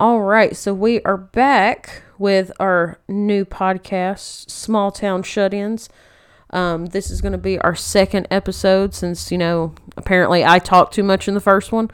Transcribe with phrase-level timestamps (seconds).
[0.00, 5.88] All right, so we are back with our new podcast, Small Town Shut-ins.
[6.50, 10.94] Um, this is going to be our second episode since you know apparently I talked
[10.94, 11.90] too much in the first one,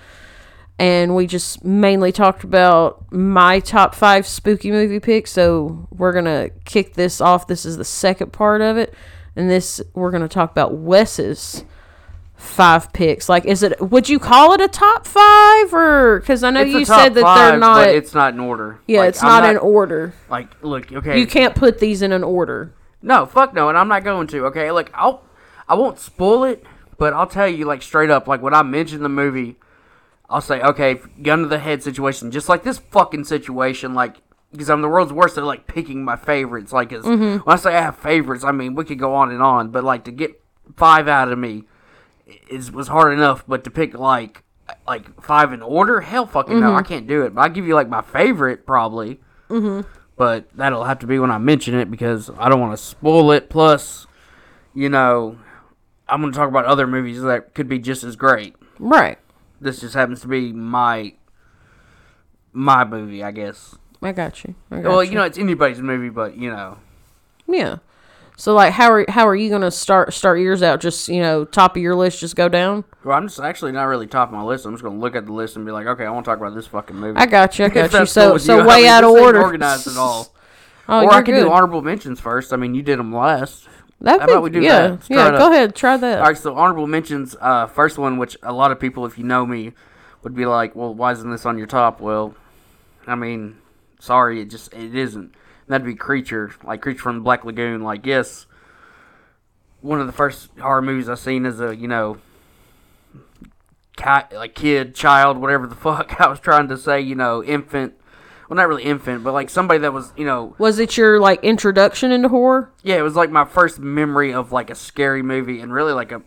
[0.79, 5.33] and we just mainly talked about my top five spooky movie picks.
[5.33, 7.47] So we're gonna kick this off.
[7.47, 8.93] This is the second part of it,
[9.35, 11.65] and this we're gonna talk about Wes's
[12.37, 13.29] five picks.
[13.29, 13.81] Like, is it?
[13.81, 17.23] Would you call it a top five, or because I know It's you said that
[17.23, 17.85] five, they're not.
[17.85, 18.81] But it's not in order.
[18.87, 20.15] yeah, Like, it's I'm not, in order.
[20.29, 21.19] Like, look, okay.
[21.19, 22.75] You can't put these in an order.
[23.03, 24.47] No, fuck no, and I'm not going to.
[24.47, 25.23] Okay, like I'll,
[25.69, 26.65] I won't spoil it,
[26.99, 29.57] but I'll tell you like straight up, like when I mention the movie,
[30.29, 34.17] I'll say, okay, gun to the head situation, just like this fucking situation, like
[34.53, 36.73] because I'm the world's worst at like picking my favorites.
[36.73, 37.45] Like, 'cause mm-hmm.
[37.45, 39.85] when I say I have favorites, I mean we could go on and on, but
[39.85, 40.41] like to get
[40.77, 41.65] five out of me
[42.49, 44.45] is was hard enough, but to pick like
[44.87, 46.89] like five in order, hell fucking no, I mm-hmm.
[46.89, 47.35] can't do it.
[47.35, 49.21] But I give you like my favorite probably.
[49.49, 49.89] Mm-hmm.
[50.17, 53.33] But that'll have to be when I mention it because I don't want to spoil
[53.33, 53.51] it.
[53.51, 54.07] Plus,
[54.73, 55.39] you know,
[56.09, 58.55] I'm going to talk about other movies that could be just as great.
[58.79, 59.19] Right.
[59.61, 61.15] This just happens to be my
[62.53, 63.77] my movie, I guess.
[64.01, 64.55] I got you.
[64.71, 65.11] I got Well, you.
[65.11, 66.79] you know, it's anybody's movie, but you know,
[67.47, 67.79] Yeah.
[68.37, 70.81] So like, how are how are you gonna start start yours out?
[70.81, 72.85] Just you know, top of your list, just go down.
[73.05, 74.67] well, I'm just actually not really top of my list.
[74.67, 76.31] I'm just going to look at the list and be like, okay, I want to
[76.31, 77.19] talk about this fucking movie.
[77.19, 77.67] I got you.
[77.67, 78.07] I got you.
[78.07, 78.63] So cool so you.
[78.63, 79.41] I way mean, out of order.
[79.41, 80.33] organized at all.
[80.87, 81.45] Oh, or I can good.
[81.45, 82.53] do honorable mentions first.
[82.53, 83.67] I mean, you did them last.
[84.03, 85.09] That'd How be, about we do yeah, that?
[85.09, 85.31] Yeah.
[85.31, 85.53] Go up.
[85.53, 86.19] ahead, try that.
[86.19, 87.35] All right, so honorable mentions.
[87.41, 89.73] Uh, first one, which a lot of people, if you know me,
[90.23, 92.35] would be like, "Well, why isn't this on your top?" Well,
[93.07, 93.57] I mean,
[93.99, 95.35] sorry, it just it isn't.
[95.67, 97.83] That'd be Creature, like Creature from the Black Lagoon.
[97.83, 98.47] Like, yes,
[99.81, 102.19] one of the first horror movies I seen as a you know,
[103.97, 107.01] cat like kid, child, whatever the fuck I was trying to say.
[107.01, 107.95] You know, infant.
[108.49, 111.43] Well, not really infant, but like somebody that was you know Was it your like
[111.43, 112.71] introduction into horror?
[112.83, 116.13] yeah, it was like my first memory of like a scary movie and really like
[116.13, 116.21] a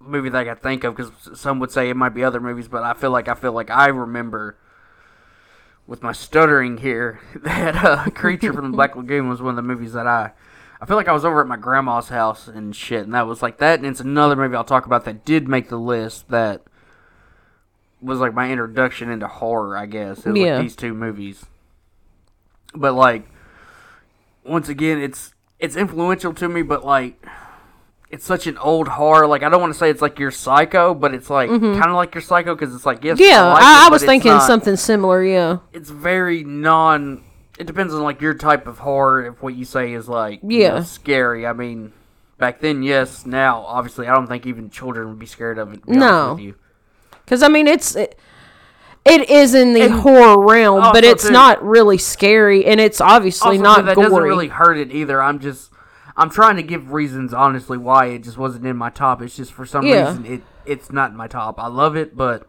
[0.00, 2.66] movie that I could think of because some would say it might be other movies,
[2.66, 4.56] but I feel like I feel like I remember
[5.86, 9.62] with my stuttering here that uh, Creature from the Black Lagoon was one of the
[9.62, 10.32] movies that I.
[10.78, 13.40] I feel like I was over at my grandma's house and shit, and that was
[13.40, 13.78] like that.
[13.78, 16.64] And it's another movie I'll talk about that did make the list that
[18.02, 19.74] was like my introduction into horror.
[19.76, 20.56] I guess it was Yeah.
[20.56, 21.46] like these two movies,
[22.74, 23.26] but like
[24.44, 27.24] once again, it's it's influential to me, but like
[28.10, 29.26] it's such an old horror.
[29.26, 31.94] Like I don't want to say it's like your Psycho, but it's like kind of
[31.96, 33.28] like your Psycho because it's like yes, Mm-hmm.
[33.30, 35.24] Yeah, like I, it, I was thinking not- something similar.
[35.24, 37.22] Yeah, It's very non.
[37.58, 39.26] It depends on like your type of horror.
[39.26, 40.74] If what you say is like you Yeah.
[40.74, 41.46] know, scary.
[41.46, 41.92] I mean,
[42.38, 43.24] back then, yes.
[43.26, 45.80] Now, obviously, I don't think even children would be scared of it.
[45.82, 46.54] to be honest No.
[47.24, 48.18] because I mean it's it,
[49.06, 53.00] it is in the And horror realm, but it's too- not really scary, and it's
[53.00, 54.08] obviously Also, not that gory.
[54.08, 55.22] doesn't really hurt it either.
[55.22, 55.70] I'm just,
[56.16, 59.20] I'm trying to give reasons, honestly, why it just wasn't in my top.
[59.20, 60.08] It's just for some Yeah.
[60.08, 61.60] reason it, it's not in my top.
[61.60, 62.46] I love it, but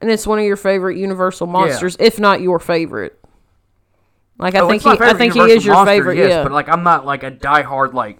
[0.00, 3.18] and it's one of your favorite Universal monsters, if not your favorite.
[4.38, 6.16] Like I Oh, think he, I think he is your monster, favorite.
[6.18, 8.18] Yes, yeah, but like I'm not like a diehard like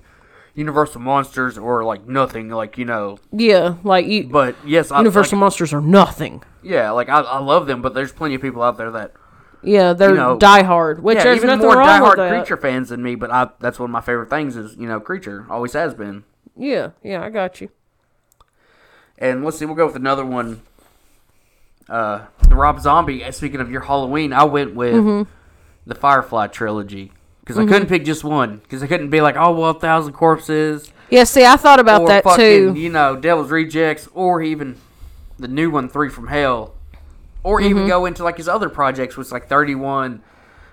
[0.55, 3.19] Universal monsters or like nothing like you know.
[3.33, 6.43] yeah, like you, But yes, I, Universal like, monsters are nothing.
[6.63, 9.13] yeah, like I, I love them, but there's plenty of people out there that
[9.65, 12.29] Yeah, they're know, diehard, which yeah, there's even nothing more wrong with diehard that.
[12.31, 13.15] creature fans than me.
[13.15, 16.25] But I that's one of my favorite things is you know creature always has been.
[16.57, 17.71] Yeah, yeah, I got you.
[19.19, 20.63] And let's see, we'll go with another one.
[21.89, 23.23] Uh, the Rob Zombie.
[23.25, 25.31] uh, Speaking of your Halloween, I went with Mm-hmm.
[25.87, 29.53] the Firefly trilogy because I couldn't pick just one because I couldn't be like, oh
[29.53, 32.81] well, a Thousand Corpses Yeah, see, I thought about or that fucking too.
[32.81, 34.77] you know Devil's Rejects or even
[35.39, 36.74] the new one, Three from Hell,
[37.45, 37.71] or Mm-hmm.
[37.71, 40.23] even go into like his other projects, which like Thirty One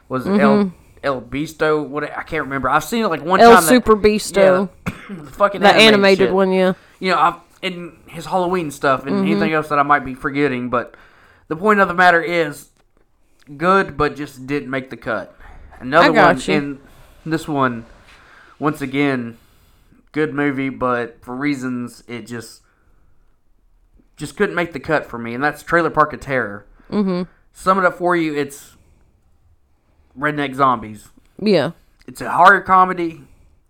[0.09, 0.73] was it El
[1.03, 1.87] El Bisto.
[1.87, 2.69] What I can't remember.
[2.69, 3.49] I've seen it like one Mm-hmm.
[3.49, 3.63] El time.
[3.63, 6.73] that- Super Beasto, yeah, the fucking the animated shit one, yeah.
[6.99, 9.25] you know, I've, and his Halloween stuff and Mm-hmm.
[9.31, 10.69] anything else that I might be forgetting.
[10.69, 10.95] But
[11.47, 12.69] the point of the matter is,
[13.57, 15.35] good, but just didn't make the cut.
[15.79, 16.53] Another one, you.
[16.53, 16.79] and
[17.25, 17.85] this one,
[18.59, 19.37] once again,
[20.11, 22.61] good movie, but for reasons it just
[24.21, 26.65] just couldn't make the cut for me, and that's Trailer Park of Terror.
[26.91, 27.23] Mm-hmm.
[27.51, 28.77] Sum it up for you, it's
[30.17, 31.09] redneck zombies
[31.41, 31.71] Yeah.
[32.07, 33.23] it's a horror comedy,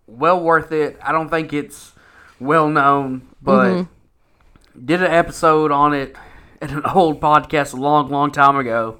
[0.06, 0.98] well worth it.
[1.02, 1.92] I don't think it's
[2.40, 4.84] well known, but Mm-hmm.
[4.86, 6.16] did an episode on it
[6.60, 8.98] at an old podcast a long, long time ago.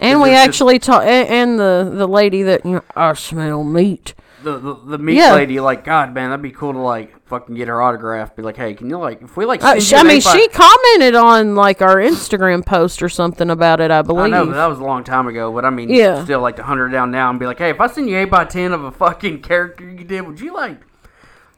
[0.00, 4.14] And we actually talked, and, the, the lady that, you know, I smell meat.
[4.42, 5.34] The the, the meat Yeah.
[5.34, 5.60] lady.
[5.60, 8.34] Like, God, man, that'd be cool to like fucking get her autograph.
[8.36, 9.62] Be like, hey, can you like if we like?
[9.62, 13.80] Uh, she, I mean, A5 she commented on like our Instagram post or something about
[13.80, 13.90] it.
[13.90, 14.30] I I believe.
[14.30, 16.22] know but that was a long time ago, but I mean, Yeah.
[16.24, 18.16] still like to hunt her down now and be like, hey, if I send you
[18.16, 20.80] eight by ten of a fucking character you did, would you like?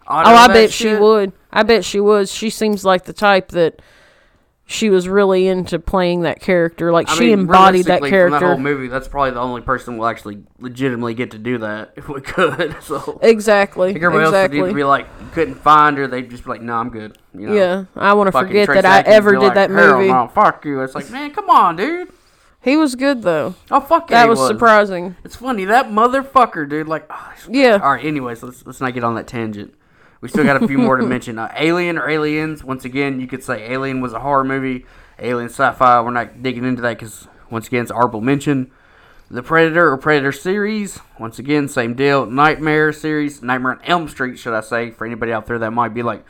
[0.09, 1.33] oh, I bet she would.
[1.53, 2.33] I bet she was.
[2.33, 3.81] She seems like the type that
[4.71, 6.93] she was really into playing that character.
[6.93, 8.47] Like I she mean, embodied that realistically, From that character.
[8.47, 12.09] whole movie, that's probably the only person will actually legitimately get to do that if
[12.09, 12.77] we could.
[12.81, 13.97] So exactly.
[13.97, 17.19] Everybody else would be like couldn't find her, they'd just be like, "No, I'm good."
[17.35, 17.55] You know?
[17.55, 20.07] yeah, I want to forget that I ever did like, that movie.
[20.07, 20.81] No, fuck you.
[20.83, 22.13] It's like, man, come on, dude.
[22.63, 23.57] He was good though.
[23.73, 25.17] Oh fuck yeah, That he was, surprising.
[25.25, 26.87] It's funny that motherfucker, dude.
[26.87, 27.81] Like, oh, Yeah.
[27.83, 28.05] All right.
[28.05, 29.75] Anyways, let's let's not get on that tangent.
[30.21, 31.39] We still got a few more to mention.
[31.39, 32.63] Uh, Alien or Aliens?
[32.63, 34.85] Once again, you could say Alien was a horror movie.
[35.19, 36.01] Alien sci-fi.
[36.03, 38.71] We're not digging into that because once again, it's honorable mention.
[39.31, 40.99] The Predator or Predator series.
[41.19, 42.27] Once again, same deal.
[42.27, 43.43] Nightmare series.
[43.43, 44.91] Nightmare on Elm Street, should I say?
[44.91, 46.25] For anybody out there that might be like,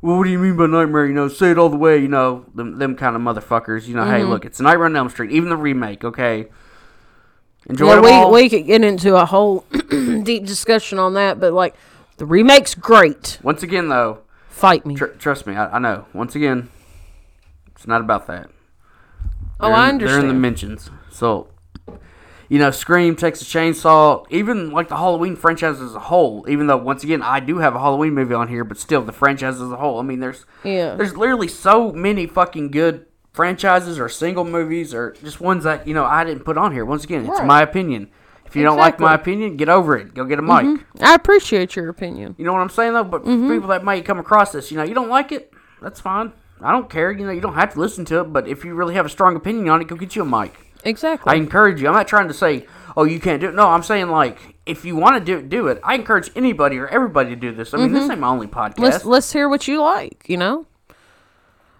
[0.00, 1.06] well, what do you mean by nightmare?
[1.06, 1.98] You know, say it all the way.
[1.98, 3.88] You know, them, them kind of motherfuckers.
[3.88, 5.32] You know, hey, look, it's Nightmare on Elm Street.
[5.32, 6.46] Even the remake, okay.
[7.68, 8.30] Enjoy Yeah, we all.
[8.30, 9.64] we could get into a whole
[10.22, 11.74] deep discussion on that, but like
[12.16, 13.38] the remake's great.
[13.42, 14.18] Once again, though,
[14.48, 14.94] Fight me.
[14.94, 16.06] tr- trust me, I, I know.
[16.12, 16.68] Once again,
[17.74, 18.48] it's not about that.
[19.60, 20.90] oh, They're I in- They're in the mentions.
[21.10, 21.48] So,
[22.48, 26.46] you know, Scream, Texas Chainsaw, even like the Halloween franchise as a whole.
[26.48, 29.12] Even though, once again, I do have a Halloween movie on here, but still, the
[29.12, 29.98] franchise as a whole.
[29.98, 30.94] I mean, there's Yeah.
[30.94, 35.92] there's literally so many fucking good franchises or single movies or just ones that you
[35.92, 36.84] know I didn't put on here.
[36.86, 38.08] Once again, it's my opinion.
[38.56, 40.14] If you don't like my opinion, get over it.
[40.14, 40.80] Go get a mic.
[41.00, 42.34] I appreciate your opinion.
[42.38, 43.04] You know what I'm saying though?
[43.04, 43.50] But Mm-hmm.
[43.52, 46.32] people that might come across this, you know, you don't like it, that's fine.
[46.60, 47.10] I don't care.
[47.12, 48.32] You know, you don't have to listen to it.
[48.32, 50.54] But if you really have a strong opinion on it, go get you a mic.
[50.84, 51.32] Exactly.
[51.32, 51.88] I encourage you.
[51.88, 52.66] I'm not trying to say,
[52.96, 53.54] oh, you can't do it.
[53.54, 55.80] No, I'm saying like, if you want to do it, do it.
[55.84, 57.74] I encourage anybody or everybody to do this.
[57.74, 58.74] I mean, this ain't my only podcast.
[58.74, 58.82] Mm-hmm.
[58.84, 60.24] let's let's hear what you like.
[60.28, 60.66] You know.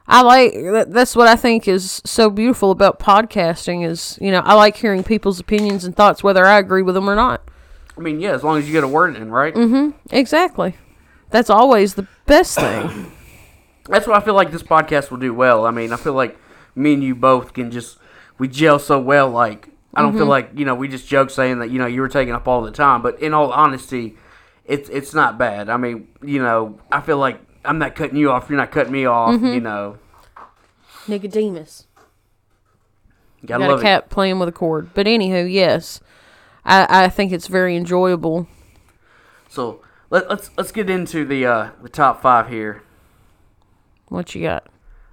[0.09, 4.41] I like that, that's what I think is so beautiful about podcasting is you know
[4.41, 7.43] I like hearing people's opinions and thoughts whether I agree with them or not.
[7.99, 9.55] I mean, yeah, as long as you get a word in, right?
[9.55, 9.97] Mm-hmm.
[10.15, 10.77] Exactly.
[11.31, 13.11] That's always the best thing.
[13.89, 15.65] That's what I feel like this podcast will do well.
[15.65, 16.37] I mean, I feel like
[16.75, 17.99] me and you both can just
[18.39, 19.31] we gel so well.
[19.31, 20.19] Like I don't Mm-hmm.
[20.19, 22.47] feel like you know we just joke saying that you know you were taking up
[22.47, 24.17] all the time, but in all honesty,
[24.67, 25.69] it's it's not bad.
[25.71, 28.49] I mean, you know, I feel like I'm not cutting you off.
[28.49, 29.35] You're not cutting me off.
[29.35, 29.47] Mm-hmm.
[29.47, 29.99] You know,
[31.09, 31.87] Nicodemus.
[33.45, 33.83] gotta Got a love it.
[33.85, 34.91] cat playing with a cord.
[34.95, 36.01] But anywho, yes,
[36.65, 38.47] I I think it's very enjoyable.
[39.49, 39.81] So
[40.11, 42.83] let, let's let's get into the uh, the top five here.
[44.09, 44.67] What you got?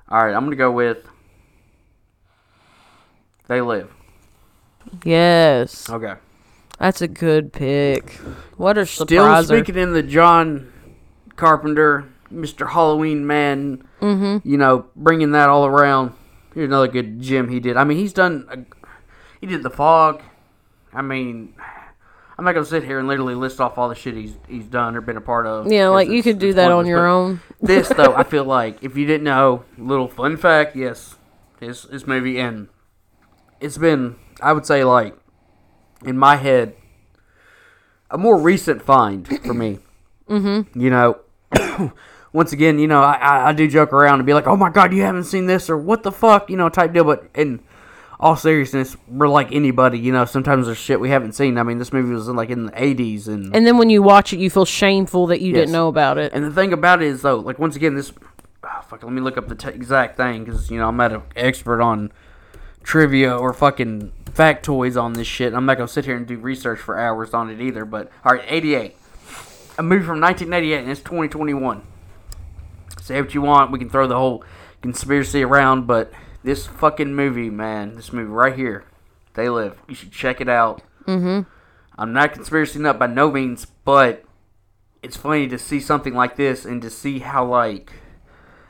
[0.09, 1.05] All right, I'm gonna go with
[3.47, 3.91] They Live.
[5.03, 6.15] Yes, Okay.
[6.77, 8.11] that's a good pick.
[8.57, 9.47] What a Still surprise!
[9.47, 10.71] speaking in the John
[11.37, 12.71] Carpenter, Mr.
[12.71, 14.47] Halloween man, mm-hmm.
[14.47, 16.13] you know, bringing that all around.
[16.53, 17.77] Here's another good gem he did.
[17.77, 18.47] I mean, he's done.
[18.49, 18.87] A,
[19.39, 20.21] he did the fog.
[20.93, 21.55] I mean,
[22.37, 24.95] I'm not gonna sit here and literally list off all the shit he's he's done
[24.95, 25.71] or been a part of.
[25.71, 27.41] Yeah, like you could do that on your own.
[27.61, 31.15] this though, I feel like if you didn't know, little fun fact, yes,
[31.59, 32.69] this his movie and
[33.59, 35.15] it's been I would say like
[36.03, 36.75] in my head
[38.09, 39.79] a more recent find for me.
[40.29, 40.79] mm-hmm.
[40.79, 41.19] You know,
[42.33, 44.69] once again, you know, I, I, I do joke around and be like, "Oh my
[44.69, 47.03] god, you haven't seen this?" or "What the fuck," you know, type deal.
[47.03, 47.61] But in
[48.19, 49.99] all seriousness, we're like anybody.
[49.99, 51.57] You know, sometimes there's shit we haven't seen.
[51.57, 54.01] I mean, this movie was in, like in the '80s, and And then when you
[54.01, 55.61] watch it, you feel shameful that you Yes.
[55.61, 56.33] didn't know about it.
[56.33, 58.11] and the thing about it is though, like once again, this
[58.63, 59.03] oh, fuck.
[59.03, 61.81] Let me look up the t- exact thing because you know I'm not an expert
[61.81, 62.11] on
[62.83, 65.53] trivia or fucking factoids on this shit.
[65.53, 67.85] I'm not gonna sit here and do research for hours on it either.
[67.85, 68.95] But all right, 88,
[69.77, 71.83] a movie from 1988, and it's 2021.
[73.03, 73.69] Say what you want.
[73.71, 74.45] We can throw the whole
[74.81, 78.85] conspiracy around, but this fucking movie, man, this movie right here,
[79.33, 79.77] They Live.
[79.89, 80.81] You should check it out.
[81.05, 81.41] Mm-hmm.
[81.97, 84.23] I'm not conspiracy nut by no means, but
[85.01, 87.91] it's funny to see something like this and to see how like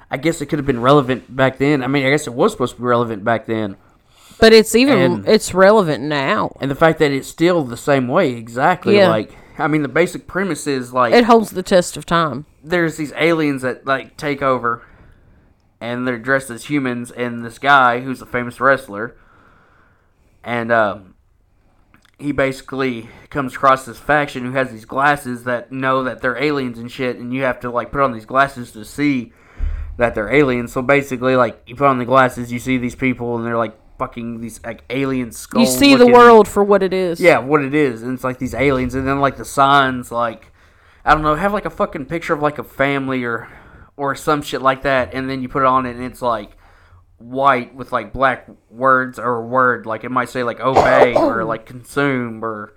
[0.10, 1.84] I guess it could have been relevant back then.
[1.84, 3.78] I mean, I guess it was supposed to be relevant back then.
[4.40, 6.58] But it's even And- it's relevant now.
[6.60, 9.10] And the fact that it's still the same way exactly Yeah.
[9.10, 12.46] like I mean the basic premise is like It holds the test of time.
[12.64, 14.84] there's these aliens that like take over
[15.82, 19.16] and they're dressed as humans and this guy who's a famous wrestler
[20.44, 21.16] and um
[22.20, 26.78] he basically comes across this faction who has these glasses that know that they're aliens
[26.80, 29.34] and shit and you have to like put on these glasses to see
[29.98, 33.36] that they're aliens so basically like you put on the glasses you see these people
[33.36, 35.74] and they're like fucking these like alien skulls.
[35.74, 37.22] You see the world for what it is.
[37.22, 40.52] Yeah, what it is, and it's like these aliens, and then like the signs, like
[41.06, 43.50] I don't know, have like a fucking picture of like a family or
[43.96, 46.52] or some shit like that, and then you put it on it, and it's like
[47.18, 51.46] white with like black words or a word, like it might say like obey or
[51.46, 52.74] like consume or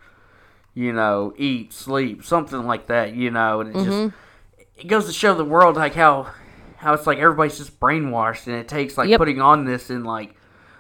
[0.75, 4.61] you know eat, sleep, something like that, you know, and it just mm-hmm.
[4.77, 6.31] it goes to show the world like how
[6.77, 9.19] how it's like everybody's just brainwashed, and it takes like Yep.
[9.19, 10.36] putting on this and like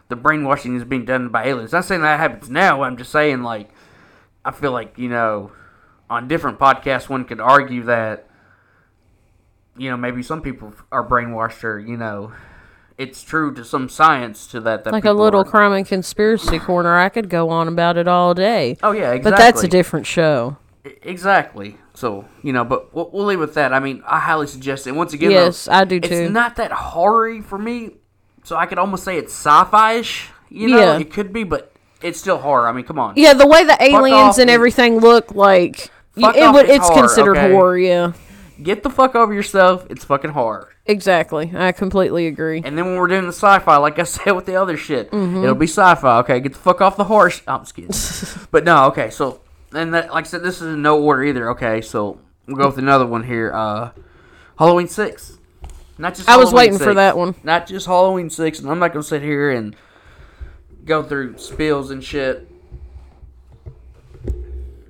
[0.09, 1.73] the brainwashing is being done by aliens.
[1.75, 2.83] I'm not saying that happens now.
[2.83, 3.71] I'm just saying like
[4.45, 5.53] I feel like you know
[6.09, 8.29] on different podcasts one could argue that
[9.77, 12.33] you know maybe some people are brainwashed or you know
[12.99, 14.85] it's true to some science to that.
[14.85, 16.97] that Like a little are- crime and conspiracy corner.
[16.97, 18.79] I could go on about it all day.
[18.83, 19.31] Oh yeah, exactly.
[19.31, 20.57] But that's a different show.
[21.03, 21.77] Exactly.
[21.95, 23.73] So you know, but we'll, we'll leave with that.
[23.75, 24.93] I mean, I highly suggest it.
[24.93, 26.09] Once again, though, Yes, I do too.
[26.15, 27.97] it's not that horror for me,
[28.47, 30.29] so I could almost say it's sci-fi-ish.
[30.51, 30.99] You know, Yeah.
[30.99, 32.69] it could be, but it's still horror.
[32.69, 33.15] I mean, come on.
[33.17, 37.01] Yeah, the way the aliens and everything look like it off would is it's horror,
[37.01, 37.51] considered okay?
[37.53, 38.13] horror, yeah.
[38.63, 39.85] Get the fuck over yourself.
[39.91, 40.69] It's fucking horror.
[40.87, 41.51] Exactly.
[41.57, 42.63] I completely agree.
[42.65, 45.43] And then when we're doing the sci-fi, like I said with the other shit, Mm-hmm.
[45.43, 46.19] it'll be sci-fi.
[46.21, 47.43] Okay, get the fuck off the horse.
[47.49, 48.47] I'm just kidding.
[48.53, 49.11] but no, okay.
[49.11, 49.41] So
[49.75, 51.51] and that, like I said, this is in no order either.
[51.51, 53.53] Okay, so we'll go with another one here.
[53.53, 53.91] Uh,
[54.57, 55.36] Halloween six.
[55.99, 56.29] Not just.
[56.29, 57.35] I was Halloween waiting for that one.
[57.43, 59.75] Not just Halloween six, and I'm not gonna sit here and
[60.85, 62.49] go through spills and shit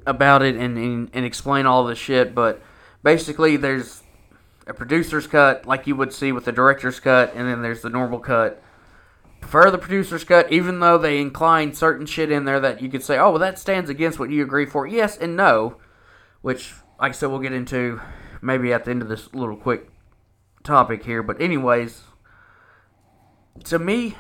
[0.07, 2.63] about it and, and, and explain all this shit, but
[3.03, 4.03] basically there's
[4.67, 7.91] a producer's cut like you would see with the director's cut, and then there's the
[7.91, 8.63] normal cut.
[9.41, 13.03] Prefer the producer's cut, even though they incline certain shit in there that you could
[13.03, 14.87] say, oh, well, that stands against what you agree for.
[14.87, 15.77] Yes and no,
[16.41, 18.01] which, like I said, we'll get into
[18.41, 19.89] maybe at the end of this little quick
[20.67, 21.23] topic here.
[21.23, 22.03] But, anyways,
[23.65, 24.17] to me,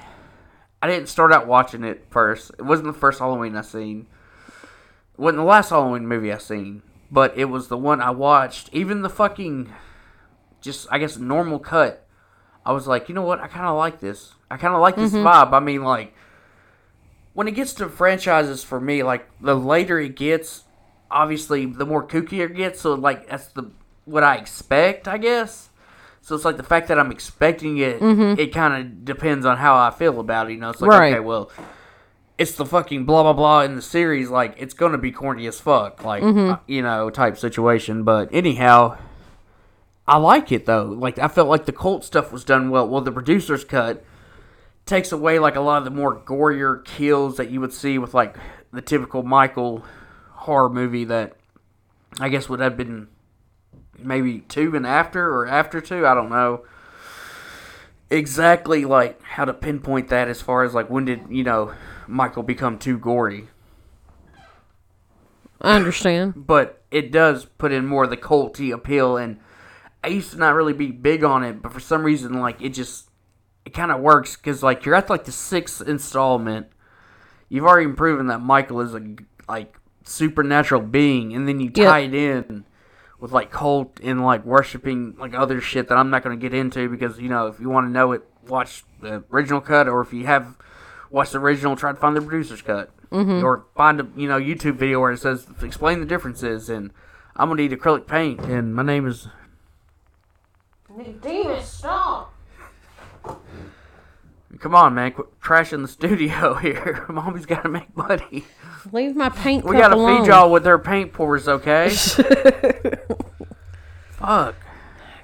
[0.80, 2.52] I didn't start out watching it first.
[2.58, 4.06] It wasn't the first Halloween I seen.
[5.14, 8.70] It wasn't the last Halloween movie I seen, but it was the one I watched.
[8.72, 9.72] Even the fucking,
[10.60, 12.06] just I guess normal cut.
[12.64, 13.40] I was like, you know what?
[13.40, 14.34] I kind of like this.
[14.50, 15.26] I kind of like this mm-hmm.
[15.26, 15.52] vibe.
[15.52, 16.14] I mean, like
[17.32, 20.64] when it gets to franchises for me, like the later it gets,
[21.10, 22.80] obviously the more kookier it gets.
[22.80, 23.70] So like that's the
[24.04, 25.65] what I expect, I guess.
[26.26, 29.76] So it's like the fact that I'm expecting it, it kind of depends on how
[29.76, 30.54] I feel about it.
[30.54, 31.12] You know, it's like Right.
[31.12, 31.52] okay, well,
[32.36, 34.28] it's the fucking blah blah blah in the series.
[34.28, 38.02] Like it's gonna be corny as fuck, like uh, you know, type situation.
[38.02, 38.98] But anyhow,
[40.08, 40.86] I like it though.
[40.86, 42.88] Like I felt like the cult stuff was done well.
[42.88, 44.04] Well, the producer's cut
[44.84, 48.14] takes away like a lot of the more gorier kills that you would see with
[48.14, 48.34] like
[48.72, 49.84] the typical Michael
[50.32, 51.36] horror movie that
[52.18, 53.06] I guess would have been
[53.98, 56.06] maybe two and after or after two.
[56.06, 56.64] I don't know
[58.10, 61.72] exactly like how to pinpoint that as far as like when did you know
[62.06, 63.48] Michael become too gory.
[65.60, 66.34] I understand.
[66.46, 69.38] but it does put in more of the culty appeal and
[70.04, 72.70] I used to not really be big on it, but for some reason like it
[72.70, 73.08] just
[73.64, 76.68] it kind of works cuz like you're at like the 6th installment.
[77.48, 79.02] You've already proven that Michael is a
[79.48, 81.86] like supernatural being and then you Yep.
[81.88, 82.64] tie it in
[83.18, 86.54] with like cult and like worshiping like other shit that I'm not going to get
[86.56, 90.00] into because you know if you want to know it watch the original cut or
[90.00, 90.56] if you have
[91.10, 93.44] watched the original try to find the producer's cut mm-hmm.
[93.44, 96.92] or find a you know YouTube video where it says explain the differences and
[97.36, 99.28] I'm gonna need acrylic paint and my name is
[101.20, 102.32] Demon, stop.
[104.58, 108.44] Come on man quit trashing the studio here mommy's gotta make money
[108.92, 111.90] Leave my paint we gotta feed y'all with their paint pours okay
[114.10, 114.54] fuck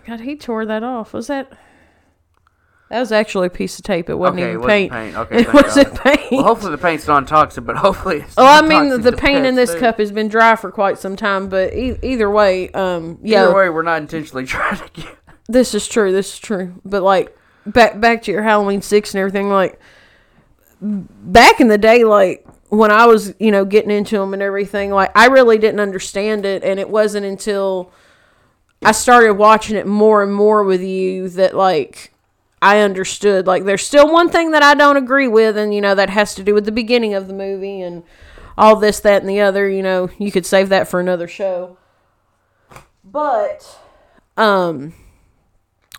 [0.04, 1.12] God, he tore that off.
[1.12, 1.52] Was that?
[2.90, 4.10] That was actually a piece of tape.
[4.10, 4.92] It wasn't Okay, even wasn't paint.
[4.92, 5.16] paint.
[5.16, 6.02] Okay, it wasn't God.
[6.16, 6.32] paint.
[6.32, 9.72] well hopefully the paint's non-toxic but hopefully it's Oh, I mean, the paint in this
[9.72, 9.78] too.
[9.78, 13.54] cup has been dry for quite some time, but e- either way, um, yeah, Either
[13.54, 15.16] way, we're not intentionally trying to get.
[15.48, 16.10] this is true.
[16.12, 16.74] This is true.
[16.84, 17.34] But like
[17.66, 19.78] back back to your Halloween six and everything, like
[20.81, 24.90] back in the day, like when I was you know getting into them and everything,
[24.90, 27.92] like I really didn't understand it, and it wasn't until
[28.85, 32.12] I started watching it more and more with you that like
[32.61, 33.47] I understood.
[33.47, 36.35] Like there's still one thing that I don't agree with, and you know that has
[36.37, 38.02] to do with the beginning of the movie and
[38.59, 39.69] all this, that, and the other.
[39.69, 41.76] You know, you could save that for another show.
[43.04, 43.78] But
[44.37, 44.95] um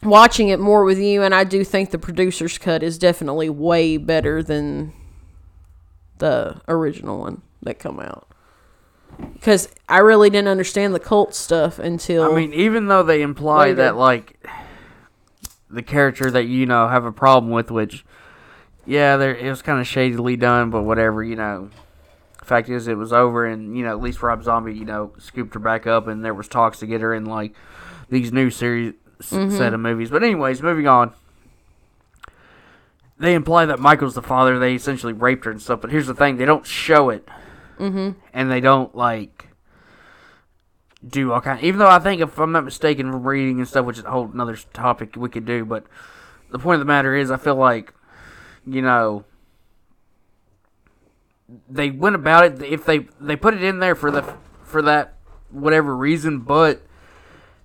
[0.03, 3.97] watching it more with you and I do think the producer's cut is definitely way
[3.97, 4.93] better than
[6.19, 8.27] the original one that come out.
[9.41, 13.65] Cuz I really didn't understand the cult stuff until I mean, even though they imply
[13.65, 13.75] Later.
[13.75, 14.39] that like
[15.69, 18.05] the character that you know have a problem with, which
[18.85, 21.69] yeah, there it was kind of shadily done, but whatever, you know.
[22.43, 25.53] Fact is, it was over, and you know, at least Rob Zombie, you know, scooped
[25.53, 27.53] her back up, and there was talks to get her in like
[28.09, 30.09] these new series s set of movies.
[30.09, 31.13] But anyways, moving on.
[33.19, 34.59] They imply that Michael's the father.
[34.59, 35.81] They essentially raped her and stuff.
[35.81, 37.27] But here's the thing: they don't show it,
[37.79, 38.19] mm-hmm.
[38.33, 39.49] and they don't like
[41.07, 41.61] do all kind.
[41.63, 44.09] Even though I think, if I'm not mistaken, from reading and stuff, which is a
[44.11, 45.65] whole another topic we could do.
[45.65, 45.85] But
[46.51, 47.93] the point of the matter is, I feel like,
[48.65, 49.25] you know,
[51.69, 52.63] they went about it.
[52.63, 55.15] If they they put it in there for the for that
[55.49, 56.81] whatever reason, but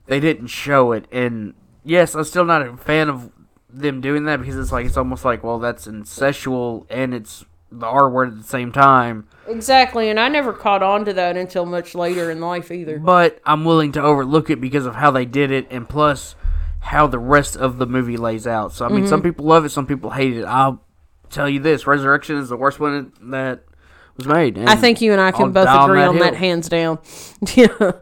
[0.08, 1.06] they didn't show it.
[1.12, 3.30] And yes, I'm still not a fan of
[3.70, 7.86] them doing that because it's like it's almost like well that's incestual and it's the
[7.86, 9.28] R word at the same time.
[9.46, 12.98] Exactly, and I never caught on to that until much later in life either.
[12.98, 16.34] But I'm willing to overlook it because of how they did it, and plus
[16.80, 18.72] how the rest of the movie lays out.
[18.72, 19.08] So I mean, Mm-hmm.
[19.08, 20.44] some people love it, some people hate it.
[20.44, 20.82] I'll
[21.28, 23.64] tell you this: Resurrection is the worst one that
[24.16, 24.56] was made.
[24.56, 26.34] And I think you and I can I'll both die on agree that on that
[26.36, 26.98] hands down.
[27.54, 27.92] yeah,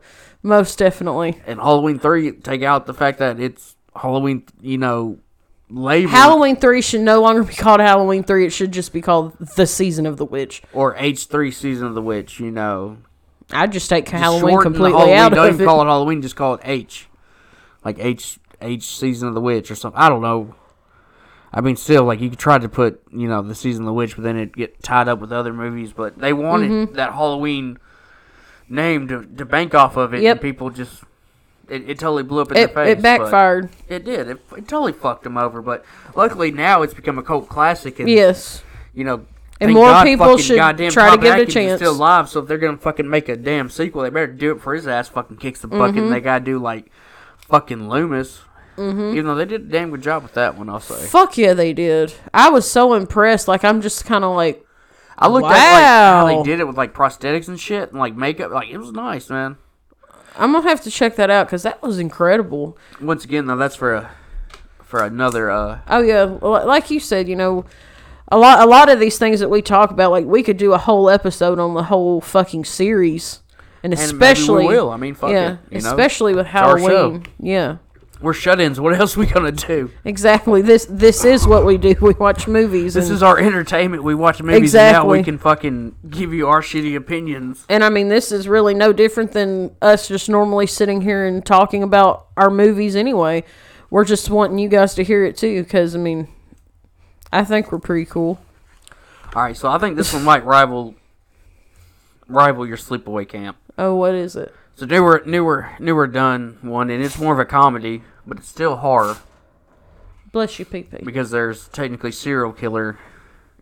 [0.47, 1.41] most definitely.
[1.47, 5.19] And Halloween three, take out the fact that it's Halloween, you know,
[5.69, 8.47] labeled Halloween 3 should no longer be called Halloween 3.
[8.47, 10.63] It should just be called The Season of the Witch.
[10.73, 12.39] or H three season of the witch.
[12.39, 12.99] You know,
[13.51, 15.17] I'd just take Just Halloween completely Halloween.
[15.19, 15.67] out Don't of even it.
[15.67, 16.23] call it Halloween.
[16.23, 17.09] Just call it H,
[17.85, 20.01] like H H season of the witch or something.
[20.01, 20.55] I don't know.
[21.53, 23.93] I mean, still, like you could try to put, you know, the season of the
[23.95, 25.93] witch, but then it get tied up with other movies.
[25.93, 26.95] But they wanted Mm-hmm.
[26.97, 27.79] that Halloween
[28.69, 30.37] name to, to bank off of it, Yep.
[30.37, 31.03] and people just
[31.69, 32.99] it, it totally blew up in It, their face.
[32.99, 33.71] it backfired.
[33.89, 34.29] It did.
[34.29, 35.61] It, it totally fucked them over.
[35.63, 38.63] But luckily now it's become a cult classic, and Yes.
[38.95, 39.27] you know.
[39.59, 41.81] And more God people should goddamn try to give it a chance.
[41.81, 44.61] Still alive, so if they're gonna fucking make a damn sequel, they better do it
[44.61, 45.09] for his ass.
[45.09, 45.95] Fucking kicks the bucket.
[45.97, 46.05] Mm-hmm.
[46.05, 46.91] and They gotta do like
[47.49, 48.41] fucking Loomis.
[48.77, 49.13] Mm-hmm.
[49.15, 51.07] Even though they did a damn good job with that one, I'll say.
[51.07, 52.13] Fuck yeah, they did.
[52.35, 53.49] I was so impressed.
[53.49, 54.66] Like, I'm just kind of like,
[55.19, 58.15] I looked at like how they did it with like prosthetics and shit and like
[58.15, 58.51] makeup.
[58.51, 59.57] Like it was nice, man.
[60.39, 62.77] I'm going to have to check that out because that was incredible.
[63.01, 64.11] Once again, though, that's for a
[64.83, 65.51] for another.
[65.51, 67.65] uh Oh yeah, like you said, you know,
[68.29, 70.73] a lot a lot of these things that we talk about, like we could do
[70.73, 73.41] a whole episode on the whole fucking series,
[73.83, 74.91] and And especially will.
[74.91, 75.59] I mean, fuck yeah, it.
[75.71, 76.47] You know, especially with.
[76.47, 77.25] Halloween.
[77.41, 77.79] Yeah,
[78.21, 78.81] we're shut-ins.
[78.81, 79.91] What else we gonna do?
[80.05, 80.63] exactly.
[80.63, 81.95] This this is what we do.
[82.01, 82.95] We watch movies.
[82.95, 84.03] This is our entertainment.
[84.03, 87.65] We watch movies, and now we can fucking give you our shitty opinions.
[87.69, 91.45] and I mean, this is really no different than us just normally sitting here and
[91.45, 92.97] talking about our movies.
[92.97, 93.45] Anyway,
[93.91, 96.29] we're just wanting you guys to hear it too, because I mean,
[97.33, 98.39] I think we're pretty cool.
[99.35, 100.95] All right, so I think this one might rival
[102.29, 103.57] rival your sleepaway camp.
[103.79, 104.55] Oh, what is it?
[104.77, 108.49] It's a newer, newer, newer done one, and it's more of a comedy, but it's
[108.49, 109.17] still horror
[110.33, 111.03] Bless you, PP.
[111.03, 112.99] because there's technically serial killer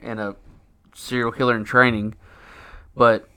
[0.02, 0.34] and a
[0.92, 2.16] serial killer in training,
[2.96, 3.28] but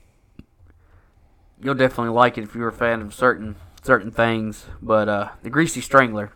[1.61, 4.65] you'll definitely like it if you're a fan of certain certain things.
[4.81, 6.31] But uh, the Greasy Strangler.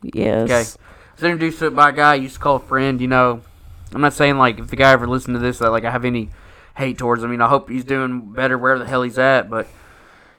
[0.00, 0.44] Yes.
[0.44, 0.54] Okay.
[0.54, 3.08] I was introduced to it by a guy I used to call a friend, you
[3.08, 3.42] know.
[3.92, 6.04] I'm not saying like if the guy ever listened to this that like I have
[6.04, 6.30] any
[6.76, 7.30] hate towards him.
[7.30, 9.66] I mean I hope he's doing better wherever the hell he's at, but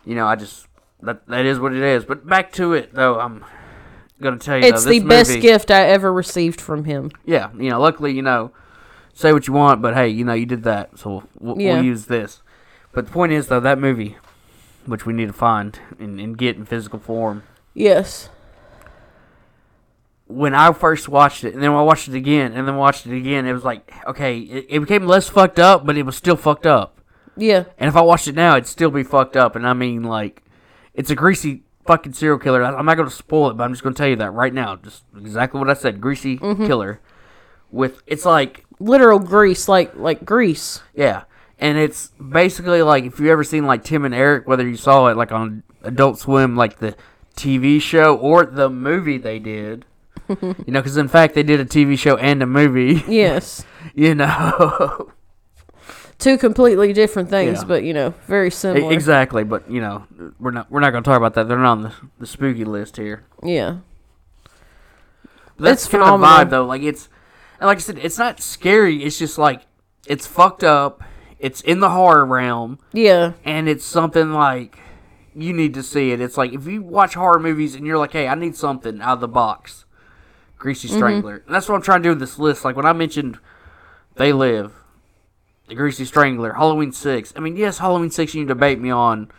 [0.06, 0.68] you know, I just
[1.02, 2.06] that that is what it is.
[2.06, 3.44] But back to it though, I'm
[4.22, 7.12] gonna tell you It's though, the best movie- gift I ever received from him.
[7.26, 8.52] Yeah, you know, luckily, you know,
[9.14, 11.76] say what you want, but hey, you know, you did that, so we'll, Yeah.
[11.76, 12.42] we'll use this.
[12.92, 14.18] But the point is though, that movie,
[14.86, 18.30] which we need to find and, and get in physical form, Yes.
[20.28, 23.16] when I first watched it, and then I watched it again, and then watched it
[23.16, 26.36] again, it was like, okay, it, it became less fucked up, but it was still
[26.36, 26.95] fucked up.
[27.38, 27.66] Yeah.
[27.78, 29.56] And if I watched it now, it'd still be fucked up.
[29.56, 30.44] And I mean, like,
[30.94, 32.64] it's a greasy fucking serial killer.
[32.64, 34.54] I'm not going to spoil it, but I'm just going to tell you that right
[34.54, 34.76] now.
[34.78, 36.66] Just exactly what I said greasy Mm-hmm.
[36.66, 37.00] killer.
[37.72, 40.82] With, it's like, Literal grease, like like grease.
[40.94, 41.24] yeah.
[41.58, 45.08] And it's basically like, if you ever seen, like, Tim and Eric, whether you saw
[45.08, 46.96] it, like, on Adult Swim, like, the
[47.38, 49.86] TV show or the movie they did.
[50.30, 50.36] you
[50.68, 53.04] know, because in fact, they did a TV show and a movie.
[53.08, 53.64] Yes.
[53.96, 55.12] you know.
[56.18, 57.66] Two completely different things, Yeah.
[57.68, 58.92] but you know, very E- similar.
[58.92, 60.06] exactly, but you know,
[60.40, 61.48] we're not we're not going to talk about that.
[61.48, 63.26] They're not on the, the spooky list here.
[63.44, 63.78] Yeah.
[65.58, 66.46] But that's It's kind of phenomenal.
[66.46, 66.66] vibe though.
[66.66, 67.10] Like it's
[67.60, 69.04] and like I said, it's not scary.
[69.04, 69.62] It's just like
[70.08, 71.04] it's fucked up.
[71.40, 73.34] It's in the horror realm, Yeah.
[73.44, 74.80] and it's something like
[75.36, 76.22] you need to see it.
[76.22, 79.16] It's like if you watch horror movies and you're like, hey, I need something out
[79.16, 79.84] of the box.
[80.58, 80.98] Greasy Mm-hmm.
[80.98, 81.44] Strangler.
[81.46, 82.64] And that's what I'm trying to do with this list.
[82.64, 83.38] Like when I mentioned
[84.16, 84.72] They Live,
[85.68, 87.34] The Greasy Strangler, Halloween 6.
[87.36, 89.32] I mean, yes, Halloween 6 you can debate me on.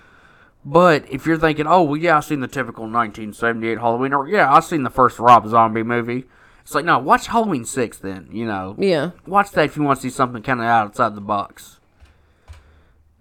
[0.64, 4.52] But if you're thinking, oh, well, yeah, I've seen the typical 1978 Halloween, or yeah,
[4.52, 6.24] I've seen the first Rob Zombie movie,
[6.62, 8.28] It's like no, watch Halloween six then.
[8.32, 9.10] You know, Yeah.
[9.26, 11.78] watch that if you want to see something kind of outside the box.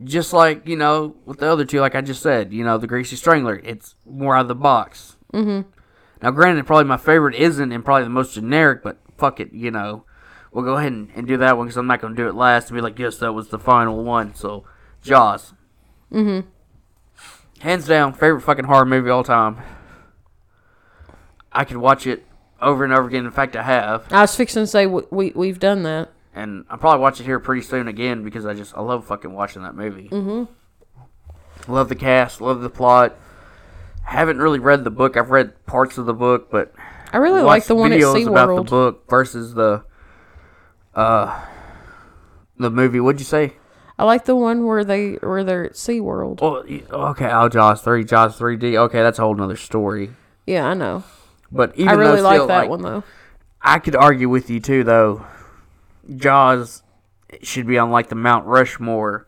[0.04, 2.88] Just like you know with the other two, like I just said, you know the
[2.88, 5.16] Greasy Strangler, it's more out of the box.
[5.32, 5.70] Mm-hmm.
[6.24, 9.70] Now, granted, probably my favorite isn't and probably the most generic, but fuck it, you
[9.70, 10.04] know,
[10.56, 12.70] we'll go ahead and, and do that one because I'm not gonna do it last
[12.70, 14.34] and be like, yes, that was the final one.
[14.36, 14.64] So,
[15.04, 15.54] Jaws.
[16.12, 16.48] Mm-hmm.
[17.60, 19.58] Hands down, favorite fucking horror movie of all time.
[21.52, 22.26] I could watch it
[22.62, 23.26] over and over again.
[23.26, 26.10] In fact, I have I was fixing to say we, we we've done that.
[26.34, 29.34] and I'll probably watch it here pretty soon again because I just I love fucking
[29.34, 30.08] watching that movie.
[30.10, 31.72] Mm-hmm.
[31.72, 33.18] Love the cast, love the plot.
[34.04, 35.18] Haven't really read the book.
[35.18, 36.74] I've read parts of the book, but
[37.12, 39.84] I really like the one at videos about the book versus the
[40.96, 41.46] uh
[42.58, 43.00] the movie.
[43.00, 43.54] What'd you say?
[43.98, 46.42] I like the one where they where they're at SeaWorld.
[46.42, 46.64] Well,
[47.12, 48.78] okay, oh Jaws three, Jaws three D.
[48.78, 50.12] Okay, that's a whole nother story.
[50.46, 51.04] Yeah, I know.
[51.52, 53.04] But even I really though like still, that one though.
[53.62, 55.26] I could argue with you too, though.
[56.16, 56.84] Jaws
[57.42, 59.28] should be on like the Mount Rushmore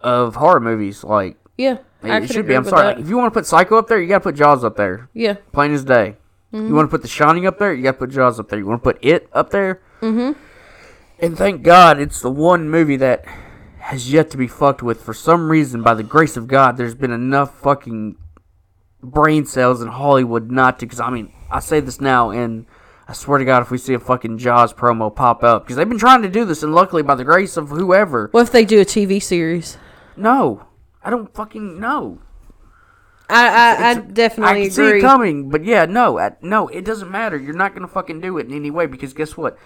[0.00, 1.04] of horror movies.
[1.04, 2.54] Like Yeah, it should be.
[2.54, 2.86] I'm sorry.
[2.94, 4.76] Like, if you want to put Psycho up there, you got to put Jaws up
[4.76, 5.08] there.
[5.12, 6.16] yeah, Plain as day.
[6.52, 6.68] Mm-hmm.
[6.68, 8.58] You want to put The Shining up there, you got to put Jaws up there.
[8.58, 9.82] You want to put It up there.
[10.00, 10.32] Mm-hmm.
[11.18, 13.24] And thank God, it's the one movie that
[13.78, 15.00] has yet to be fucked with.
[15.02, 18.16] For some reason, by the grace of God, there's been enough fucking
[19.02, 20.86] brain cells in Hollywood not to.
[20.86, 22.66] Because I mean, I say this now, and
[23.08, 25.88] I swear to God, if we see a fucking Jaws promo pop up, because they've
[25.88, 28.64] been trying to do this, and luckily, by the grace of whoever, What if they
[28.64, 29.78] do a TV series?
[30.16, 30.66] no,
[31.02, 32.18] I don't fucking know.
[33.28, 34.98] I I, I definitely I can see agree.
[34.98, 37.36] it coming, but yeah, no, I, no, it doesn't matter.
[37.36, 39.56] You're not gonna fucking do it in any way because guess what?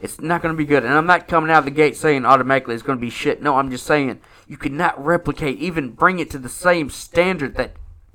[0.00, 0.84] It's not gonna be good.
[0.84, 3.42] And I'm not coming out of the gate saying automatically it's gonna be shit.
[3.42, 7.72] No, I'm just saying you cannot replicate, even bring it to the same standard that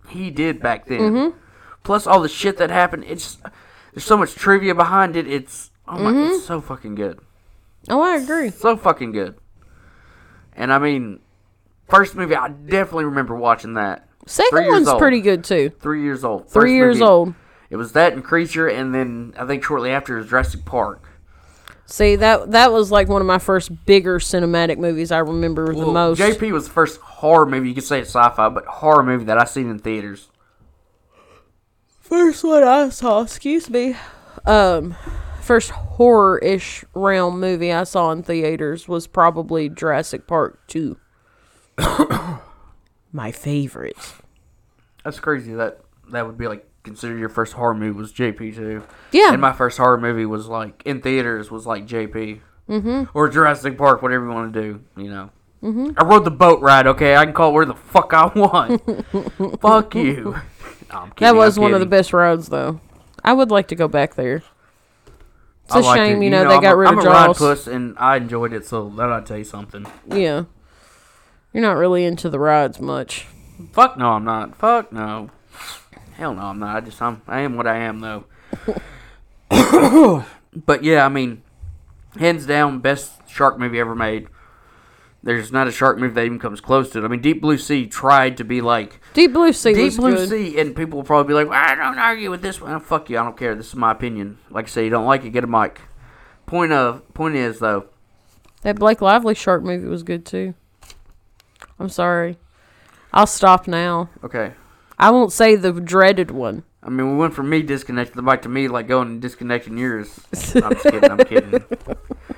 [0.10, 1.00] he did back then.
[1.00, 1.38] Mm-hmm.
[1.84, 3.04] Plus all the shit that happened.
[3.08, 3.38] It's
[3.94, 5.28] there's so much trivia behind it.
[5.28, 6.34] It's oh my, Mm-hmm.
[6.34, 7.20] it's so fucking good,
[7.90, 8.50] oh, I agree.
[8.50, 9.36] so fucking good.
[10.56, 11.20] And I mean,
[11.88, 14.08] first movie I definitely remember watching that.
[14.26, 15.00] Second one's old.
[15.00, 15.70] pretty good too.
[15.80, 16.50] Three years old.
[16.50, 17.34] Three years movie- old.
[17.70, 21.04] It was that and Creature, and then I think shortly after is Jurassic Park.
[21.88, 25.86] See that that was like one of my first bigger cinematic movies I remember the
[25.86, 26.20] most.
[26.20, 27.70] JP was the first horror movie.
[27.70, 30.30] You could say it's sci-fi, but horror movie that I seen in theaters.
[32.02, 33.96] First one I saw, excuse me,
[34.46, 34.96] um,
[35.42, 40.98] first horror-ish realm movie I saw in theaters was probably Jurassic Park Two.
[43.12, 43.98] My favorite.
[45.04, 45.54] That's crazy.
[45.54, 48.84] That that would be like considered your first horror movie was JP too.
[49.12, 49.34] Yeah.
[49.34, 52.40] And my first horror movie was like in theaters was like JP.
[52.70, 53.18] Mm-hmm.
[53.18, 54.84] Or Jurassic Park, whatever you want to do.
[54.96, 55.30] You know.
[55.62, 55.92] Mm-hmm.
[55.98, 56.88] I rode the boat ride.
[56.88, 58.82] Okay, I can call it where the fuck I want.
[59.62, 60.36] fuck you.
[60.88, 62.80] No, I'm kidding, That was I'm one of the best rides, though.
[63.24, 64.44] I would like to go back there.
[65.66, 66.26] It's I a shame, it.
[66.26, 67.38] you know, they I'm got a, rid I'm of a ride Jaws.
[67.40, 68.68] puss, and I enjoyed it.
[68.68, 69.88] So that I tell you something.
[70.08, 70.44] Yeah.
[71.52, 73.26] You're not really into the rides much.
[73.72, 74.56] Fuck no, I'm not.
[74.56, 75.32] Fuck no.
[76.16, 76.76] Hell no, I'm not.
[76.76, 78.26] I just I'm I am what I am though.
[80.66, 81.44] but yeah, I mean,
[82.18, 84.28] hands down, best shark movie ever made.
[85.24, 87.04] There's not a shark movie that even comes close to it.
[87.04, 90.30] I mean, Deep Blue Sea tried to be like Deep Blue Sea Deep Blue good.
[90.30, 93.10] Sea, and people will probably be like, "I don't argue with this one." Oh, fuck
[93.10, 93.56] you, I don't care.
[93.56, 94.38] This is my opinion.
[94.50, 95.82] Like I say, you don't like it, get a mic.
[96.46, 97.88] Point of point is though,
[98.62, 100.54] That Blake Lively shark movie was good too.
[101.80, 102.38] I'm sorry.
[103.12, 104.10] I'll stop now.
[104.24, 104.54] okay.
[104.98, 106.64] I won't say the dreaded one.
[106.84, 109.78] I mean, we went from me disconnecting the mic to me like going and disconnecting
[109.78, 110.20] yours.
[110.56, 111.12] I'm just kidding.
[111.12, 111.64] I'm kidding.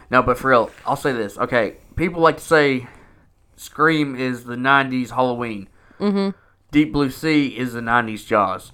[0.10, 1.38] No, but for real, I'll say this.
[1.38, 2.88] Okay, people like to say
[3.58, 5.68] Scream is the '90s Halloween.
[6.00, 6.30] Mm-hmm.
[6.72, 8.72] Deep Blue Sea is the '90s Jaws.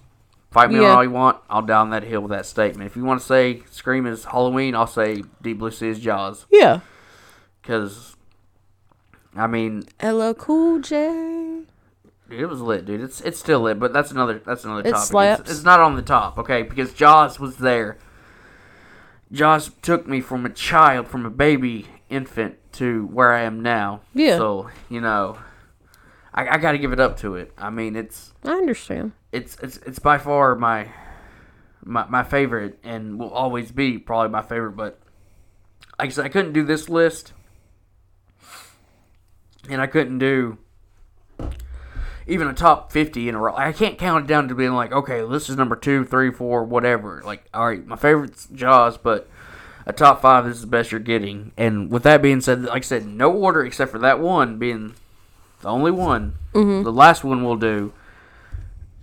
[0.52, 0.90] Fight me Yeah.
[0.92, 1.40] on all you want.
[1.50, 2.86] I'll down that hill with that statement.
[2.88, 6.46] If you want to say Scream is Halloween, I'll say Deep Blue Sea is Jaws.
[6.52, 6.82] Yeah.
[7.64, 8.16] Because,
[9.36, 11.62] I mean, LL Cool J.
[12.30, 13.02] It was lit, dude.
[13.02, 15.40] It's it's still lit, but that's another that's another It topic.
[15.42, 16.64] It's, it's not on the top, okay?
[16.64, 17.98] Because Jaws was there.
[19.32, 24.02] Jaws took me from a child, from a baby infant, to where I am now.
[24.14, 24.38] Yeah.
[24.38, 25.38] So you know,
[26.34, 27.52] I, I got to give it up to it.
[27.58, 29.12] I mean, it's I understand.
[29.32, 30.90] it's it's it's by far my
[31.84, 34.78] my my favorite, and will always be probably my favorite.
[34.78, 35.00] But
[36.00, 37.34] like I said, I couldn't do this list,
[39.70, 40.58] and I couldn't do
[42.28, 43.56] even a top 50 in a row.
[43.56, 46.64] I can't count it down to being like, okay, this is number two, three, four,
[46.64, 47.22] whatever.
[47.26, 49.28] Like, all right, my favorite's Jaws, but
[49.86, 51.52] a top five is the best you're getting.
[51.58, 54.96] And with that being said, like I said, no order except for that one being
[55.62, 56.36] the only one.
[56.54, 57.94] The last one we'll do,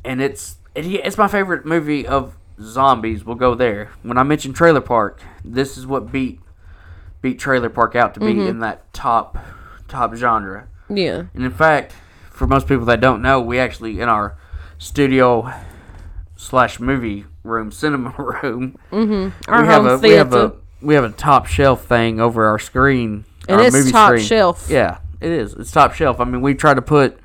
[0.05, 3.91] and it's it, it's my favorite movie of zombies, we'll go there.
[4.03, 6.41] When I mentioned Trailer Park, this is what beat
[7.23, 8.49] beat Trailer Park out to be Mm-hmm.
[8.49, 9.37] in that top
[9.89, 10.69] top genre.
[10.89, 11.25] Yeah.
[11.35, 11.95] And in fact,
[12.41, 14.35] for most people that don't know, we actually in our
[14.79, 15.53] studio
[16.39, 21.05] slash movie room, cinema room, Our we have home a we have a we have
[21.05, 23.27] a top shelf thing over our screen.
[23.47, 24.25] And our movie top screen.
[24.25, 24.69] shelf.
[24.71, 25.53] Yeah, it is.
[25.53, 26.19] It's top shelf.
[26.19, 27.21] I mean, we try to put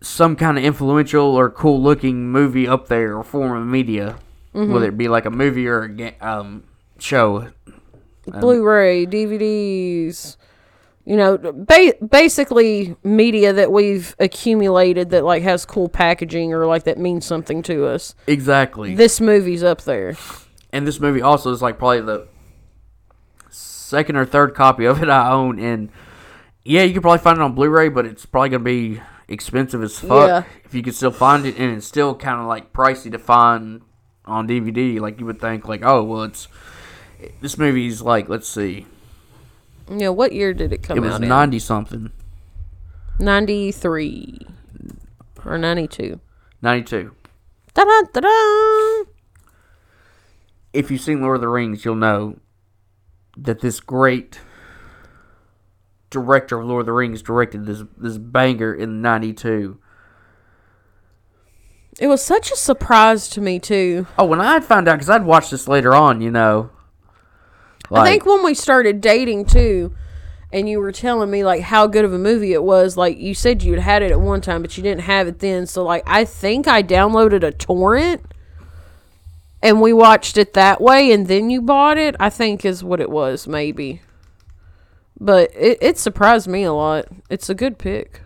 [0.00, 4.16] some kind of influential or cool looking movie up there or form of media,
[4.52, 4.72] Mm-hmm.
[4.72, 6.64] whether it be like a movie or a um,
[6.98, 7.50] show.
[8.26, 10.36] Blu-ray, DVDs,
[11.04, 16.84] you know, ba- basically media that we've accumulated that like has cool packaging or like
[16.84, 18.14] that means something to us.
[18.26, 18.94] Exactly.
[18.94, 20.16] This movie's up there.
[20.72, 22.26] and this movie also is like probably the
[23.50, 25.58] second or third copy of it I own.
[25.58, 25.90] And
[26.64, 29.98] yeah, you can probably find it on Blu-ray, but it's probably gonna be expensive as
[29.98, 30.42] fuck Yeah.
[30.64, 31.58] if you can still find it.
[31.58, 33.82] And it's still kind of like pricey to find
[34.24, 34.98] on DVD.
[35.00, 36.48] Like you would think, like oh well, it's
[37.40, 38.86] this movie's like let's see,
[39.90, 41.02] Yeah, what year did it come out?
[41.04, 41.28] it was out in?
[41.28, 42.10] ninety something,
[43.18, 44.46] 93
[45.44, 46.20] or 92.
[46.62, 47.14] ninety two.
[47.74, 49.10] Da-da, da-da.
[50.72, 52.38] If you've seen Lord of the Rings, you'll know
[53.36, 54.40] that this great
[56.10, 59.78] director of Lord of the Rings directed this this banger in '92.
[62.00, 64.06] It was such a surprise to me too.
[64.18, 66.70] Oh, when I found out, because I'd watched this later on, you know.
[67.90, 69.94] I think when we started dating too,
[70.52, 73.34] and you were telling me like how good of a movie it was, like you
[73.34, 75.66] said you had it at one time, but you didn't have it then.
[75.66, 78.22] So like I think I downloaded a torrent,
[79.62, 82.16] and we watched it that way, and then you bought it.
[82.20, 84.00] I think is what it was, maybe.
[85.20, 87.06] But it, it surprised me a lot.
[87.30, 88.20] It's a good pick.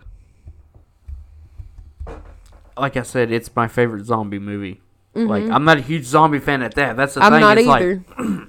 [2.77, 4.81] like I said, it's my favorite zombie movie.
[5.15, 6.95] Like I'm not a huge zombie fan at that.
[6.95, 7.33] That's the Mm-hmm.
[7.33, 7.41] I'm thing.
[7.41, 8.03] not it's either.
[8.17, 8.47] like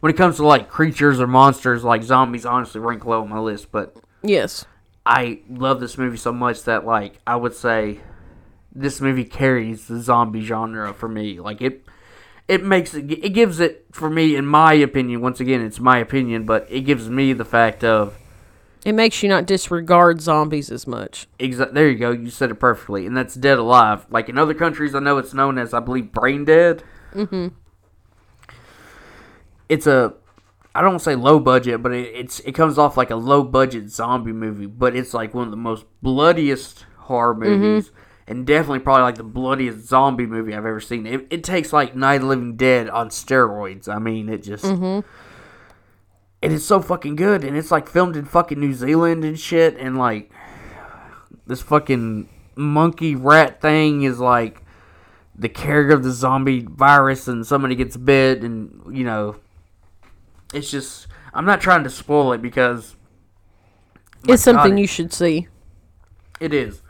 [0.00, 3.38] when it comes to like creatures or monsters, like zombies, honestly rank low on my
[3.38, 3.70] list.
[3.72, 4.64] But yes.
[5.06, 8.00] I love this movie so much that like I would say
[8.74, 11.40] this movie carries the zombie genre for me.
[11.40, 11.84] Like it
[12.46, 15.98] it makes it it gives it for me in my opinion, once again it's my
[15.98, 18.18] opinion, but it gives me the fact of
[18.84, 21.26] It makes you not disregard zombies as much.
[21.40, 23.06] exa- there you go, you said it perfectly.
[23.06, 24.06] And that's Dead Alive.
[24.10, 26.82] Like in other countries I know it's known as I believe Brain Dead.
[27.14, 27.52] Mhm.
[29.68, 30.14] It's a
[30.74, 33.90] I don't say low budget, but it, it's it comes off like a low budget
[33.90, 37.60] zombie movie, but it's like one of the most bloodiest horror mm-hmm.
[37.60, 37.90] movies,
[38.28, 41.04] and definitely probably like the bloodiest zombie movie I've ever seen.
[41.04, 43.88] It, it takes like Night of the Living Dead on steroids.
[43.88, 45.00] I mean, it just mm-hmm.
[46.42, 49.76] and it's so fucking good, and it's like filmed in fucking New Zealand and shit,
[49.78, 50.30] and like
[51.46, 54.62] this fucking monkey rat thing is like
[55.34, 59.36] the carrier of the zombie virus, and somebody gets bit, and you know
[60.52, 62.96] it's just I'm not trying to spoil it because
[64.26, 65.48] it's something God, you should see.
[66.40, 66.82] it is.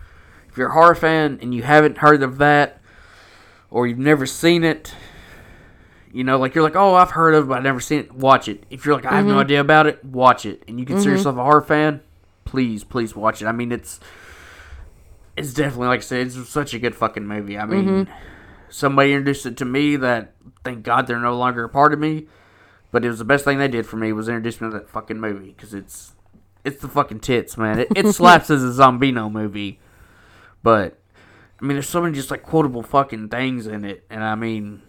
[0.48, 2.80] If you're a horror fan and you haven't heard of that,
[3.70, 4.94] or you've never seen it,
[6.12, 8.12] you know, like you're like, oh, I've heard of, it, but I've never seen it.
[8.12, 8.64] Watch it.
[8.70, 9.40] If you're like, I have no mm-hmm.
[9.40, 10.64] idea about it, watch it.
[10.66, 11.18] And you consider mm-hmm.
[11.18, 12.00] yourself a horror fan,
[12.44, 13.46] please, please watch it.
[13.46, 14.00] I mean, it's
[15.36, 17.58] it's definitely like I said, it's such a good fucking movie.
[17.58, 18.12] I mean, mm-hmm.
[18.70, 20.32] somebody introduced it to me that
[20.64, 22.26] thank God they're no longer a part of me.
[22.90, 24.88] But it was the best thing they did for me was introduce me to that
[24.88, 26.12] fucking movie because it's
[26.64, 27.78] it's the fucking tits, man.
[27.80, 29.78] It, it slaps as a Zombino movie,
[30.62, 30.98] but
[31.60, 34.80] I mean, there's so many just like quotable fucking things in it, and I mean,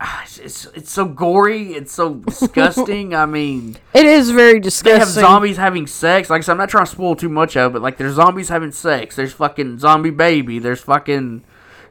[0.00, 3.14] ah, it's it's, it's so gory, it's so disgusting.
[3.14, 4.92] I mean, It is very disgusting.
[4.92, 6.30] they have zombies having sex.
[6.30, 8.14] Like I said, I'm not trying to spoil too much of it, but like there's
[8.16, 9.16] zombies having sex.
[9.16, 10.58] There's fucking zombie baby.
[10.58, 11.44] There's fucking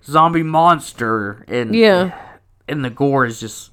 [0.04, 2.18] zombie monster, and Yeah.
[2.68, 3.72] and the gore is just.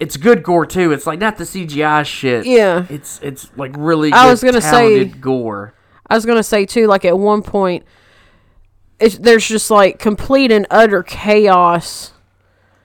[0.00, 0.92] It's good gore too.
[0.92, 2.44] It's like not the CGI shit.
[2.46, 2.86] Yeah.
[2.88, 4.12] It's it's like really.
[4.12, 5.74] I good, was gonna say- gore.
[6.08, 7.84] I was gonna say too, like at one point,
[8.98, 12.12] it's, there's just like complete and utter chaos,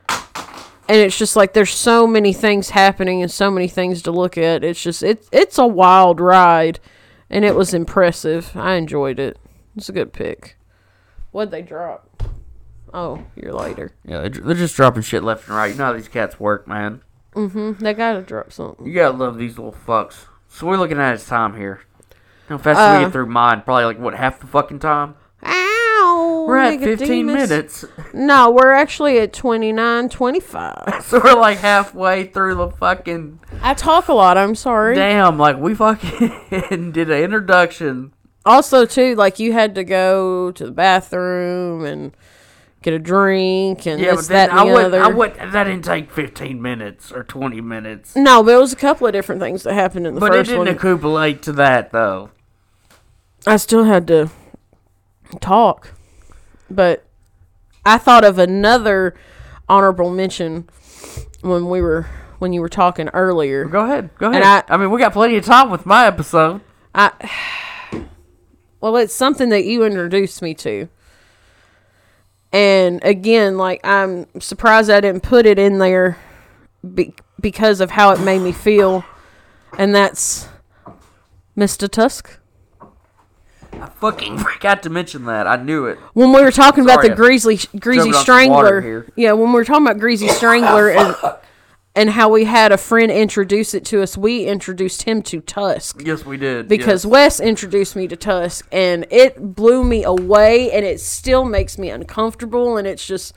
[0.10, 4.38] and it's just like there's so many things happening and so many things to look
[4.38, 4.64] at.
[4.64, 6.80] It's just it's it's a wild ride,
[7.30, 8.52] and it was impressive.
[8.56, 9.38] I enjoyed it.
[9.76, 10.58] It's a good pick.
[11.32, 12.07] What'd they drop?
[12.94, 13.92] Oh, you're later.
[14.06, 15.72] Yeah, they're, they're just dropping shit left and right.
[15.72, 17.02] You know how these cats work, man.
[17.36, 17.84] Mm-hmm.
[17.84, 18.86] They gotta drop something.
[18.86, 20.26] You gotta love these little fucks.
[20.50, 21.82] So we're looking at his time here.
[22.50, 23.62] How fast Uh, we get through mine?
[23.64, 25.16] Probably like what half the fucking time.
[25.44, 26.46] Ow!
[26.48, 31.02] We're at 15 minutes, No, we're actually at 29, 25.
[31.04, 33.40] so we're like halfway through the fucking.
[33.62, 34.38] I talk a lot.
[34.38, 34.96] I'm sorry.
[34.96, 38.14] Damn, like we fucking did an introduction.
[38.46, 42.16] also too like you had to go to the bathroom and
[42.88, 45.02] get a drink and Yeah, this, but that, and I the would, other.
[45.02, 45.36] I would.
[45.36, 48.16] That didn't take fifteen minutes or twenty minutes.
[48.16, 50.38] no, but it was a couple of different things that happened in the But it
[50.38, 50.68] first didn't one.
[50.70, 52.30] accumulate to that though.
[53.46, 54.30] I still had to
[55.42, 55.92] talk.
[56.70, 57.06] But
[57.86, 59.16] I thought of another
[59.68, 60.70] honorable mention
[61.42, 62.08] when we were
[62.40, 63.66] when you were talking earlier.
[63.66, 64.12] Go ahead.
[64.18, 64.42] Go ahead.
[64.44, 66.62] And I- I, mean, we got plenty of time with my episode.
[66.96, 67.12] I
[68.82, 70.88] well, it's something that you introduced me to.
[72.58, 76.18] And again, like I'm surprised I didn't put it in there
[76.96, 79.06] be- because of how it made me feel.
[79.78, 80.50] And that's
[81.56, 81.88] Mr.
[81.88, 82.40] Tusk.
[83.74, 85.46] I fucking forgot to mention that.
[85.46, 86.00] I knew it.
[86.14, 89.34] When we were talking about the Sorry, greasy greasy jumping on some water strangler, yeah,
[89.34, 91.16] when we were talking about greasy strangler and
[91.98, 96.02] and how we had a friend introduce it to us, we introduced him to Tusk
[96.06, 96.68] Yes, we did.
[96.70, 97.12] because yes.
[97.12, 101.90] Wes introduced me to Tusk, and it blew me away, and it still makes me
[101.90, 103.34] uncomfortable, and it's just,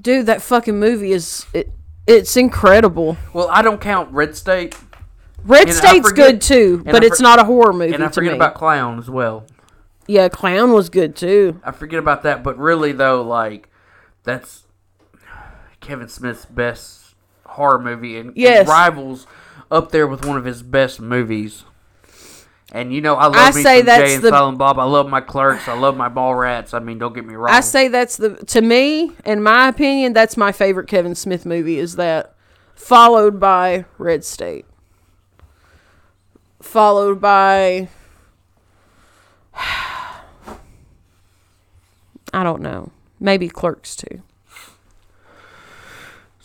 [0.00, 1.70] dude, that fucking movie is it,
[2.06, 3.16] it's incredible.
[3.32, 4.74] well, I don't count Red State,
[5.44, 8.08] Red And State's forget- good too, but I it's not a horror movie and I
[8.08, 9.46] to forget about Clown as well.
[10.08, 11.60] yeah, Clown was good too.
[11.62, 13.68] I forget about that, but really though, like
[14.24, 14.64] that's
[15.80, 17.07] Kevin Smith's best
[17.58, 18.66] horror movie and, and Yes.
[18.66, 19.26] rivals
[19.70, 21.64] up there with one of his best movies.
[22.72, 24.78] And you know, I love I me say some that's Jay and the- Silent Bob.
[24.78, 25.68] I love my clerks.
[25.68, 26.74] I love my Mallrats.
[26.74, 27.54] I mean, don't get me wrong.
[27.54, 31.78] I say that's the to me, in my opinion, that's my favorite Kevin Smith movie.
[31.78, 32.34] Is that
[32.74, 34.66] followed by Red State,
[36.60, 37.88] followed by
[42.32, 44.22] I don't know, maybe Clerks Two.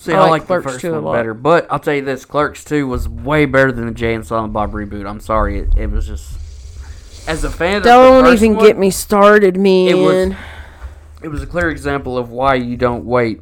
[0.03, 1.13] See, I I, like Clerks the first 2 a one lot.
[1.13, 4.25] better, but I'll tell you this: Clerks Two was way better than the Jay and
[4.25, 5.09] Silent Bob reboot.
[5.09, 6.37] I'm sorry, it, it was just
[7.27, 7.77] as a fan.
[7.77, 9.59] of Don't even one, get me started, It
[9.95, 10.37] was man.
[11.21, 13.41] it was a clear example of why you don't wait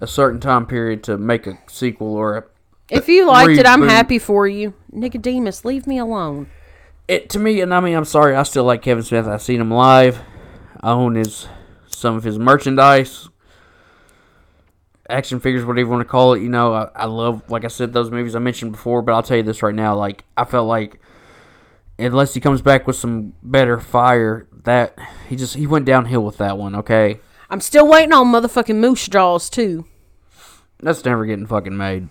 [0.00, 2.44] a certain time period to make a sequel or a
[2.90, 4.74] If you liked it, I'm happy for you.
[4.90, 6.48] Nicodemus, leave me alone.
[7.06, 9.60] it to me and I mean I'm sorry I still like Kevin Smith I've seen
[9.60, 10.20] him live
[10.80, 11.46] I own his
[11.86, 13.28] some of his merchandise
[15.12, 17.68] action figures whatever you want to call it you know I, I love like I
[17.68, 20.44] said those movies I mentioned before but I'll tell you this right now like I
[20.44, 21.00] felt like
[21.98, 24.98] unless he comes back with some better fire that
[25.28, 27.20] he just he went downhill with that one okay
[27.50, 29.86] I'm still waiting on motherfucking Moose Jaws too.
[30.80, 32.08] that's never getting fucking made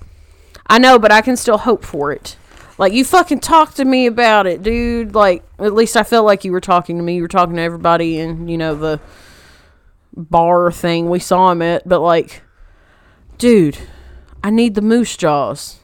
[0.72, 2.38] I know, but I can still hope for it.
[2.78, 5.14] Like you fucking talk to me about it, dude.
[5.14, 7.16] Like at least I felt like you were talking to me.
[7.16, 9.02] You were talking to everybody in, you know, the
[10.16, 12.42] bar thing we saw him at, but like
[13.38, 13.78] dude,
[14.44, 15.78] I need the moose jaws.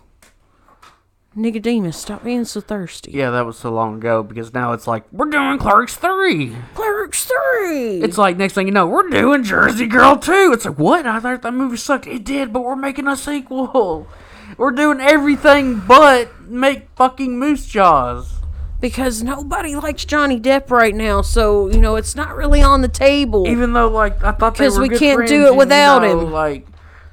[1.35, 3.11] Nicodemus, stop being so thirsty.
[3.11, 7.25] yeah that was so long ago because now it's like we're doing Clerks 3 Clerks
[7.61, 8.01] 3.
[8.01, 10.49] It's like next thing you know, we're doing Jersey Girl 2.
[10.53, 11.05] It's like, what?
[11.05, 12.07] I thought that movie sucked.
[12.07, 14.07] It did, but we're making a sequel.
[14.57, 18.31] We're doing everything but make fucking Moose Jaws.
[18.79, 22.87] because nobody likes Johnny Depp right now, so, you know, it's not really on the
[22.87, 23.45] table.
[23.47, 25.57] Even though, like, I thought they 'Cause were we can't friends do it and, you
[25.59, 26.31] without know, him.
[26.31, 26.65] Like,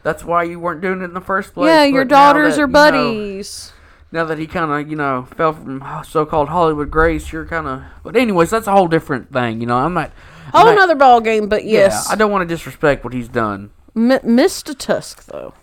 [0.05, 1.67] that's why you weren't doing it in the first place.
[1.67, 3.73] yeah, your daughters that, are you know, buddies.
[4.13, 7.83] now that he kind of, you know, fell from so-called Hollywood grace, you're kind of.
[8.05, 9.61] But anyways, that's a whole different thing.
[9.61, 10.13] You know, I'm not.
[10.53, 13.13] I'm Whole not- nother ball game, but yes, Yeah, I don't want to disrespect what
[13.15, 13.71] he's done.
[13.97, 14.77] M- Mr.
[14.79, 15.55] Tusk though,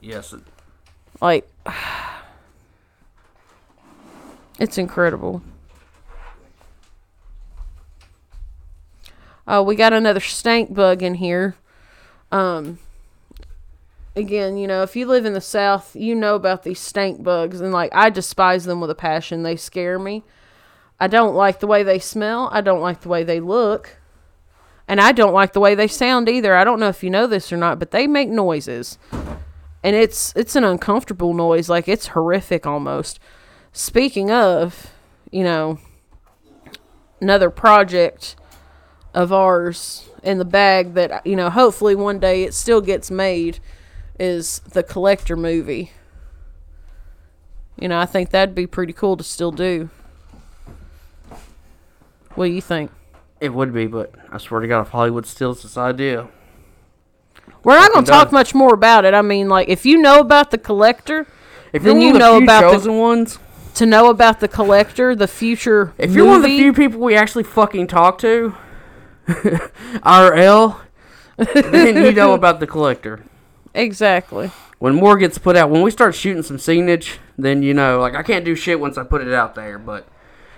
[0.00, 0.40] Yes, it-
[1.20, 1.46] like
[4.58, 5.42] it's incredible.
[9.48, 11.56] Oh, we got another stank bug in here.
[12.30, 12.78] Um,
[14.20, 17.60] again, you know, if you live in the South, you know about these stank bugs,
[17.60, 19.42] and like I despise them with a passion.
[19.42, 20.22] They scare me.
[21.00, 22.50] I don't like the way they smell.
[22.52, 23.96] I don't like the way they look.
[24.86, 26.54] And I don't like the way they sound either.
[26.54, 28.98] I don't know if you know this or not, but they make noises.
[29.82, 33.18] And it's it's an uncomfortable noise, like it's horrific almost.
[33.72, 34.92] Speaking of,
[35.30, 35.78] you know,
[37.20, 38.36] another project
[39.14, 43.58] of ours in the bag that you know, hopefully one day it still gets made
[44.20, 45.92] is the collector movie.
[47.78, 49.88] You know, I think that'd be pretty cool to still do.
[52.34, 52.90] What do you think?
[53.40, 56.28] it would be, but I swear to God, if Hollywood steals this idea,
[57.64, 59.14] We're not going to talk much more about it.
[59.14, 61.26] I mean, like, if you know about the collector,
[61.72, 63.38] if Then you know the about the- chosen ones,
[63.76, 65.94] to know about the collector, the future.
[65.96, 68.54] if you're one of the few people we actually fucking talk to,
[70.04, 70.78] RL,
[71.38, 73.24] then you know about the collector.
[73.74, 74.50] Exactly.
[74.78, 78.14] When more gets put out, when we start shooting some scenage, then you know, like
[78.14, 80.08] I can't do shit once I put it out there, but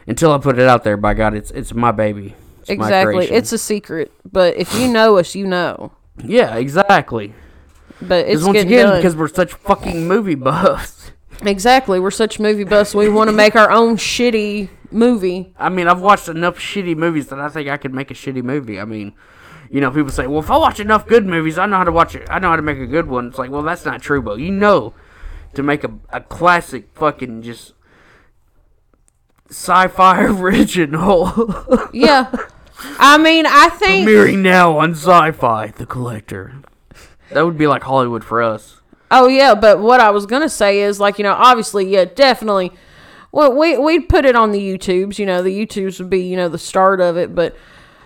[0.06, 2.34] until I put it out there, by God, it's it's my baby.
[2.68, 3.14] my exactly.
[3.14, 3.34] creation.
[3.34, 5.92] It's a secret, but if you know us, you know.
[6.24, 7.34] yeah, exactly.
[8.00, 8.96] But it's once again, done.
[8.96, 11.12] because we're such fucking movie buffs.
[11.42, 12.94] exactly, we're such movie buffs.
[12.94, 15.52] We want to make our own shitty movie.
[15.56, 18.42] I mean, I've watched enough shitty movies that I think I could make a shitty
[18.42, 18.80] movie.
[18.80, 19.14] I mean,
[19.72, 21.90] you know, people say, "Well, if I watch enough good movies, I know how to
[21.92, 22.28] watch it.
[22.30, 24.38] I know how to make a good one." It's like, well, that's not true, but
[24.38, 24.92] you know,
[25.54, 27.72] to make a a classic fucking just
[29.48, 32.30] sci-fi original, Yeah.
[32.98, 36.54] I mean, I think premiering now on Sci-Fi, The Collector.
[37.30, 38.80] That would be like Hollywood for us.
[39.10, 42.72] Oh yeah, but what I was gonna say is like you know obviously yeah definitely.
[43.30, 45.18] Well, we we'd put it on the YouTubes.
[45.18, 47.56] You know the YouTubes would be you know the start of it, but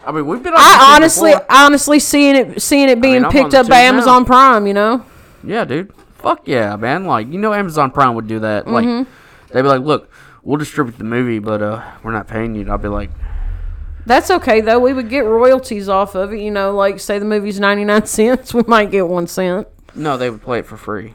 [0.07, 0.53] I mean, we've been.
[0.55, 1.47] On I honestly before.
[1.51, 3.89] honestly seeing it seeing it being I'm on picked up by now.
[3.89, 4.67] Amazon Prime.
[4.67, 5.05] You know.
[5.45, 5.93] Yeah, dude.
[6.15, 7.05] Fuck yeah, man.
[7.07, 8.67] Like, you know, Amazon Prime would do that.
[8.67, 9.11] Like, Mm-hmm.
[9.53, 10.11] they'd be like, look,
[10.43, 12.63] we'll distribute the movie, but uh, we're not paying you.
[12.63, 13.11] And I'd be like,
[14.07, 14.79] That's okay though.
[14.81, 16.41] We would get royalties off of it.
[16.41, 19.69] You know, like say the movie's ninety nine cents, we might get one cent.
[19.95, 21.15] no, they would play it for free.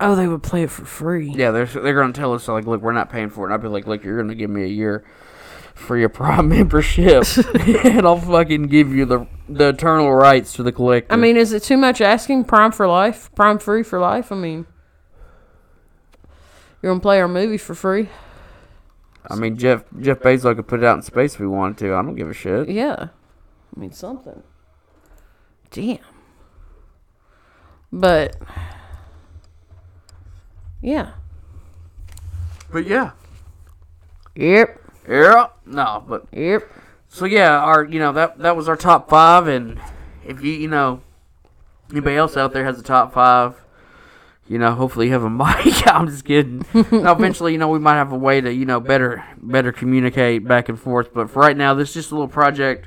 [0.00, 1.30] Oh, they would play it for free.
[1.30, 3.44] Yeah, they're they're gonna tell us like, look, we're not paying for it.
[3.46, 5.04] And I'll be like, look, you're gonna give me a year
[5.74, 7.24] for your Prime membership,
[7.84, 11.12] and I'll fucking give you the the eternal rights to the collector.
[11.12, 12.44] I mean, is it too much asking?
[12.44, 14.32] Prime for life, Prime free for life.
[14.32, 14.66] I mean,
[16.82, 18.08] you're gonna play our movie for free.
[19.28, 21.94] I mean, Jeff Jeff Bezos could put it out in space if we wanted to.
[21.94, 22.68] I don't give a shit.
[22.68, 23.08] Yeah.
[23.76, 24.42] I mean something.
[25.70, 25.98] Damn.
[27.92, 28.36] But
[30.80, 31.10] yeah.
[32.72, 33.10] But yeah,
[34.36, 34.80] Yep.
[35.08, 36.68] yeah, no, but Yep.
[37.08, 39.80] So yeah, our you know that that was our top five, and
[40.24, 41.00] if you you know
[41.90, 43.56] anybody else out there has a top five,
[44.46, 45.86] you know hopefully you have a mic.
[45.92, 46.64] I'm just kidding.
[46.92, 50.46] now eventually you know we might have a way to you know better better communicate
[50.46, 51.12] back and forth.
[51.12, 52.86] But for right now, this is just a little project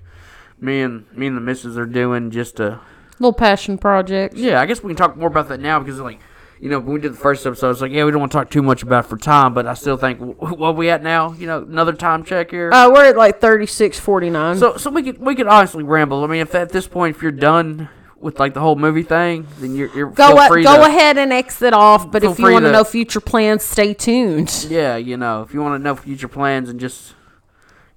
[0.62, 2.80] me and me and the missus are doing just a
[3.20, 4.36] Little passion project.
[4.36, 4.62] yeah.
[4.62, 6.20] I guess we can talk more about that now because like.
[6.64, 8.38] You know, when we did the first episode, it's like, yeah, we don't want to
[8.38, 11.04] talk too much about it for time, but I still think, wh- what we at
[11.04, 11.34] now?
[11.34, 12.72] You know, another time check here.
[12.72, 14.58] Uh, we're at like thirty six forty nine.
[14.58, 16.24] So, so we could we could honestly ramble.
[16.24, 19.46] I mean, if at this point, if you're done with like the whole movie thing,
[19.60, 22.10] then you're, you're go go to, ahead and exit off.
[22.10, 24.66] But if you want to to- know future plans, stay tuned.
[24.70, 27.14] Yeah, you know, if you want to know future plans and just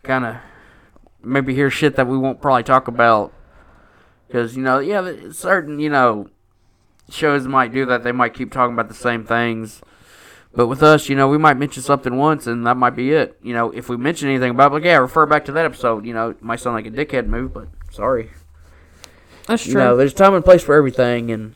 [0.02, 0.36] kind of
[1.22, 3.32] maybe hear shit that we won't probably talk about,
[4.26, 6.30] because you know, yeah, certain you know
[7.10, 8.04] shows might do that.
[8.04, 9.80] They might keep talking about the same things.
[10.54, 13.38] But with us, you know, we might mention something once, and that might be it.
[13.42, 16.06] You know, if we mention anything about, it, like, yeah, refer back to that episode.
[16.06, 18.30] You know, it might sound like a dickhead move, but sorry.
[19.46, 19.72] That's true.
[19.72, 21.54] You know, there's time and place for everything, and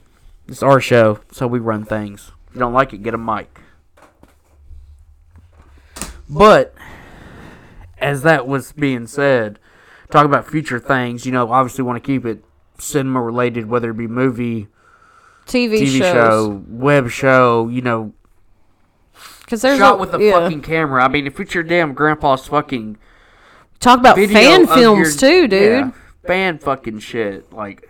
[0.49, 2.31] it's our show, so we run things.
[2.49, 3.61] If you don't like it, get a mic.
[6.29, 6.75] But
[7.99, 9.59] as that was being said,
[10.11, 11.25] talk about future things.
[11.25, 12.45] You know, obviously want to keep it
[12.79, 14.69] cinema related, whether it be movie,
[15.51, 16.13] TV, TV shows.
[16.13, 17.69] show, web show.
[17.69, 18.13] You know,
[19.41, 20.33] Because there's shot a, with a yeah.
[20.33, 21.05] fucking camera.
[21.05, 22.97] I mean, if it's your damn grandpa's fucking
[23.81, 25.63] talk about fan films your- too, dude.
[25.63, 25.91] yeah,
[26.27, 27.53] fan fucking shit.
[27.53, 27.89] Like,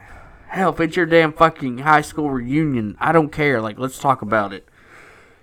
[0.49, 3.61] hell, if it's your damn fucking high school reunion, I don't care.
[3.61, 4.67] Like, let's talk about it.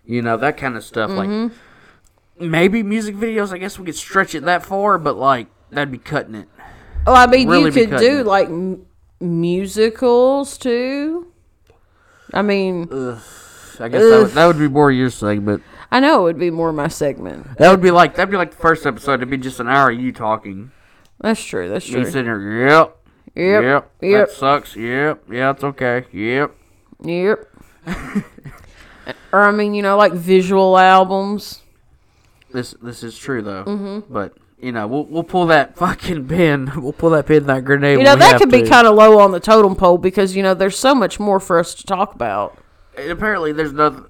[0.05, 1.09] You know that kind of stuff.
[1.11, 1.43] Mm-hmm.
[2.39, 3.51] Like, maybe music videos.
[3.51, 6.47] I guess we could stretch it that far, but like that'd be cutting it.
[7.05, 8.25] Oh, I mean, really you could do it.
[8.25, 8.85] like m-
[9.19, 11.27] musicals too.
[12.33, 15.63] I mean, I guess that would, that would be more your segment.
[15.91, 17.57] I know it would be more my segment.
[17.57, 19.15] That would be like that'd be like the first episode.
[19.15, 20.71] It'd be just an hour of you talking.
[21.19, 21.69] That's true.
[21.69, 22.05] That's true.
[22.05, 22.67] sitting there.
[22.67, 22.97] Yep.
[23.35, 23.63] Yep.
[23.63, 23.91] Yep.
[24.01, 24.27] Yep.
[24.27, 24.75] That sucks.
[24.75, 25.23] Yep.
[25.31, 26.05] Yeah, it's okay.
[26.11, 26.55] Yep.
[27.03, 27.47] Yep.
[29.31, 31.61] or I mean, you know, like visual albums.
[32.51, 33.63] This this is true though.
[33.63, 34.13] Mm-hmm.
[34.13, 36.71] But you know, we'll we'll pull that fucking pin.
[36.75, 37.99] We'll pull that pin, that grenade.
[37.99, 40.53] You know, that could be kind of low on the totem pole because you know
[40.53, 42.57] there's so much more for us to talk about.
[42.97, 44.05] And apparently, there's nothing.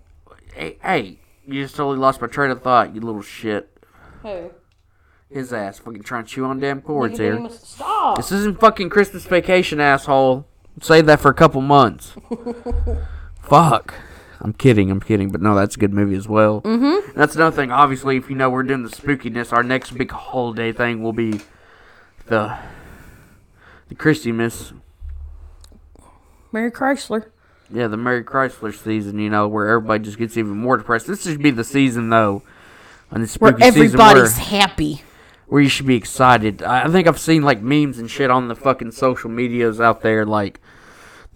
[0.53, 2.95] Hey, hey, you just totally lost my train of thought.
[2.95, 3.69] You little shit.
[4.23, 4.49] Hey,
[5.29, 7.47] His ass fucking trying to chew on damn cords here.
[7.49, 8.17] Stop.
[8.17, 10.47] This isn't fucking Christmas vacation, asshole.
[10.81, 12.13] Save that for a couple months.
[13.41, 13.93] Fuck.
[14.39, 16.61] I'm kidding, I'm kidding, but no, that's a good movie as well.
[16.61, 17.17] Mm-hmm.
[17.17, 17.71] That's another thing.
[17.71, 21.41] Obviously, if you know we're doing the spookiness, our next big holiday thing will be
[22.27, 22.57] the
[23.87, 24.73] the Christmas.
[26.51, 27.29] Mary Chrysler.
[27.71, 29.19] Yeah, the Mary Chrysler season.
[29.19, 31.07] You know, where everybody just gets even more depressed.
[31.07, 32.43] This should be the season though,
[33.11, 35.01] and the Where spooky season everybody's where, happy.
[35.47, 36.61] where you should be excited.
[36.61, 40.25] I think I've seen like memes and shit on the fucking social medias out there,
[40.25, 40.61] like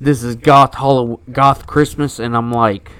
[0.01, 2.91] this is goth Hall- goth Christmas, and I'm like,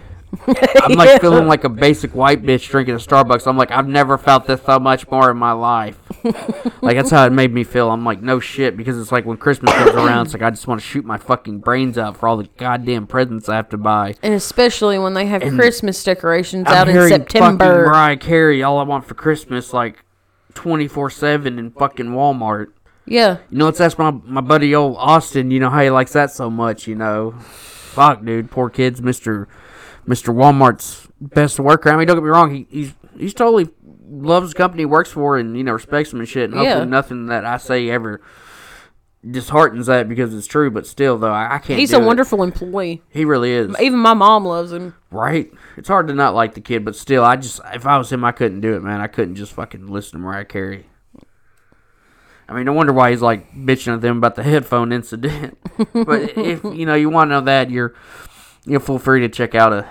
[0.47, 3.47] I'm like feeling like a basic white bitch drinking a Starbucks.
[3.47, 5.99] I'm like, I've never felt this so much more in my life.
[6.81, 7.89] like that's how it made me feel.
[7.89, 10.67] I'm like, no shit, because it's like when Christmas comes around, it's like I just
[10.67, 13.77] want to shoot my fucking brains out for all the goddamn presents I have to
[13.77, 14.15] buy.
[14.21, 17.85] And especially when they have And Christmas decorations I'm out in hearing fucking September.
[17.87, 20.05] Mariah Carey, all I want for Christmas, like
[20.53, 22.67] 24 seven in fucking Walmart.
[23.05, 23.37] Yeah.
[23.49, 25.51] You know, let's ask my my buddy old Austin.
[25.51, 26.87] You know how he likes that so much.
[26.87, 29.47] You know, fuck, dude, poor kids, Mister
[30.05, 31.89] Mister Walmart's best worker.
[31.89, 33.69] I mean, don't get me wrong, he, he's he's totally
[34.09, 36.45] loves the company he works for and you know respects him and shit.
[36.45, 36.85] And hopefully Yeah.
[36.85, 38.21] nothing that I say ever
[39.29, 40.71] disheartens that because it's true.
[40.71, 41.79] But still, though, I, I can't.
[41.79, 42.05] He's a it.
[42.05, 43.01] wonderful employee.
[43.09, 43.75] He really is.
[43.79, 44.95] Even my mom loves him.
[45.11, 45.51] Right?
[45.77, 48.23] It's hard to not like the kid, but still, I just if I was him,
[48.23, 49.01] I couldn't do it, man.
[49.01, 50.87] I couldn't just fucking listen to Mariah Carey.
[52.47, 55.57] I mean, no wonder why he's like bitching at them about the headphone incident.
[55.93, 57.95] but if you know you want to know that, you're
[58.65, 59.87] you feel free to check out a,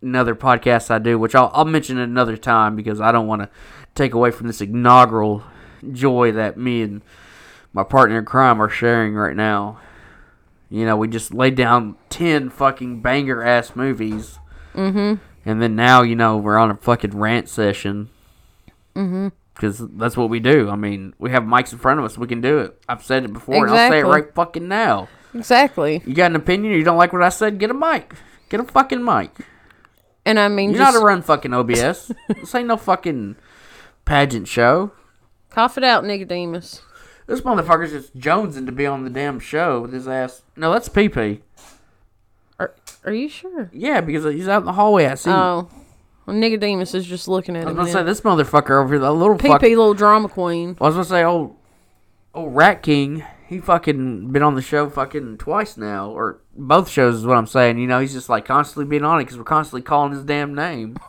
[0.00, 3.50] another podcast I do, which I'll I'll mention another time because I don't want to
[3.94, 5.42] take away from this inaugural
[5.92, 7.02] joy that me and
[7.72, 9.78] my partner in crime are sharing right now.
[10.70, 14.38] You know, we just laid down ten fucking banger ass movies.
[14.74, 15.14] Mm-hmm.
[15.44, 18.10] And then now, you know, we're on a fucking rant session.
[18.96, 19.28] Mm-hmm.
[19.56, 20.68] Because that's what we do.
[20.68, 22.18] I mean, we have mics in front of us.
[22.18, 22.78] We can do it.
[22.88, 25.08] I've said it before, and I'll say it right fucking now.
[25.34, 26.02] Exactly.
[26.06, 27.58] You got an opinion you don't like what I said?
[27.58, 28.14] Get a mic.
[28.50, 29.30] Get a fucking mic.
[30.26, 32.12] And I mean, You're just not a run fucking OBS.
[32.28, 33.36] this ain't no fucking
[34.04, 34.92] pageant show.
[35.50, 36.82] cough it out, Nicodemus.
[37.26, 40.42] This motherfucker's just jonesing to be on the damn show with his ass.
[40.54, 41.40] No, that's PP.
[42.58, 43.70] Are, are you sure?
[43.72, 45.06] Yeah, because he's out in the hallway.
[45.06, 45.30] I see.
[45.30, 45.68] Oh.
[46.26, 47.68] Well, Nicodemus is just looking at him.
[47.68, 47.76] I was him.
[47.78, 48.06] gonna say then.
[48.06, 49.62] this motherfucker over here, the little PP fuck.
[49.62, 50.76] little drama queen.
[50.80, 51.56] I was gonna say, old,
[52.34, 53.24] old Rat King.
[53.48, 57.46] He fucking been on the show fucking twice now, or both shows is what I'm
[57.46, 57.78] saying.
[57.78, 60.54] You know, he's just like constantly being on it because we're constantly calling his damn
[60.54, 60.96] name.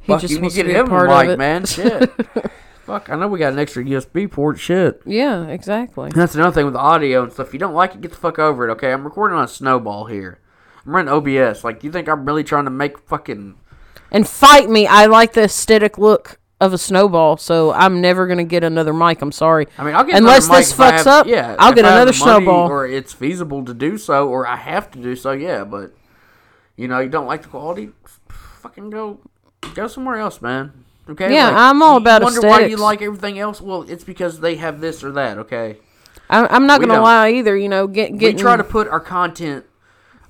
[0.00, 1.28] He Fuck, just you need wants to to get be a him part of mic,
[1.30, 1.38] it.
[1.38, 1.64] man.
[1.64, 2.10] Shit.
[2.84, 4.58] Fuck, I know we got an extra USB port.
[4.60, 5.00] Shit.
[5.06, 6.10] Yeah, exactly.
[6.14, 7.46] That's another thing with the audio and stuff.
[7.46, 8.72] If you don't like it, get the fuck over it.
[8.72, 10.40] Okay, I'm recording on a snowball here.
[10.86, 11.64] I'm running OBS.
[11.64, 13.54] Like, you think I'm really trying to make fucking?
[14.10, 14.86] And fight me.
[14.86, 19.20] I like the aesthetic look of a snowball, so I'm never gonna get another mic.
[19.20, 19.66] I'm sorry.
[19.76, 22.70] I mean, I'll get Unless this fucks have- up, Yeah, I'll get another snowball.
[22.70, 25.32] or it's feasible to do so, or I have to do so.
[25.32, 25.92] Yeah, but
[26.76, 27.90] you know, you don't like the quality,
[28.28, 29.18] fucking go,
[29.74, 30.72] go somewhere else, man.
[31.10, 31.34] Okay.
[31.34, 32.22] Yeah, I'm all about.
[32.22, 33.60] you Wonder why you like everything else?
[33.60, 35.38] Well, it's because they have this or that.
[35.38, 35.78] Okay.
[36.30, 37.56] I, I'm not We gonna lie either.
[37.56, 38.36] You know, get get.
[38.36, 39.66] We try to put our content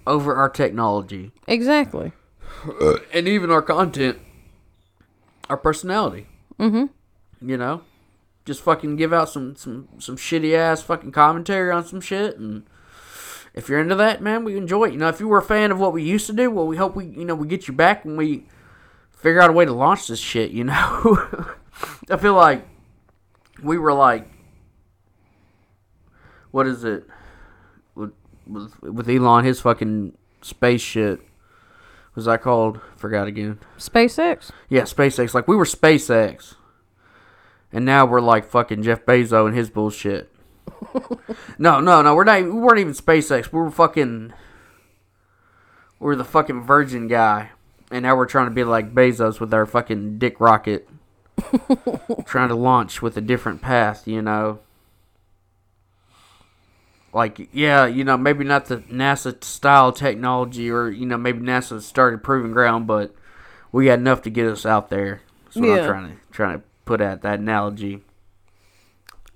[0.06, 2.12] over our technology, exactly.
[3.12, 4.18] and even our content,
[5.48, 6.26] our personality.
[6.58, 7.48] Mm-hmm.
[7.48, 7.82] You know,
[8.44, 12.64] just fucking give out some some some shitty ass fucking commentary on some shit, and
[13.54, 14.92] if you're into that, man, we enjoy it.
[14.92, 16.76] You know, if you were a fan of what we used to do, well, we
[16.76, 18.46] hope we you know we get you back when we
[19.12, 20.50] figure out a way to launch this shit.
[20.50, 20.74] You know,
[22.10, 22.66] I feel like
[23.62, 24.28] we were like,
[26.50, 27.04] what is it
[28.46, 31.20] with with, Elon his fucking space shit.
[32.14, 32.80] Was that called?
[32.96, 33.58] Forgot again.
[33.78, 34.50] SpaceX.
[34.68, 35.34] Yeah, SpaceX.
[35.34, 36.54] Like we were SpaceX,
[37.72, 40.32] and now we're like fucking Jeff Bezos and his bullshit.
[41.58, 42.14] no, no, no.
[42.14, 42.42] We're not.
[42.42, 43.52] We weren't even SpaceX.
[43.52, 44.32] We were fucking.
[45.98, 47.50] We were the fucking Virgin guy,
[47.90, 50.88] and now we're trying to be like Bezos with our fucking dick rocket,
[52.24, 54.06] trying to launch with a different path.
[54.06, 54.60] You know.
[57.14, 61.80] Like yeah, you know maybe not the NASA style technology, or you know maybe NASA
[61.80, 63.14] started proving ground, but
[63.70, 65.22] we got enough to get us out there.
[65.44, 65.74] That's what Yeah.
[65.74, 68.02] I'm trying to trying to put at that analogy.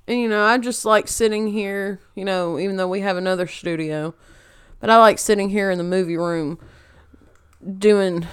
[0.08, 3.46] And you know, I just like sitting here, you know, even though we have another
[3.46, 4.14] studio,
[4.80, 6.58] but I like sitting here in the movie room
[7.78, 8.26] doing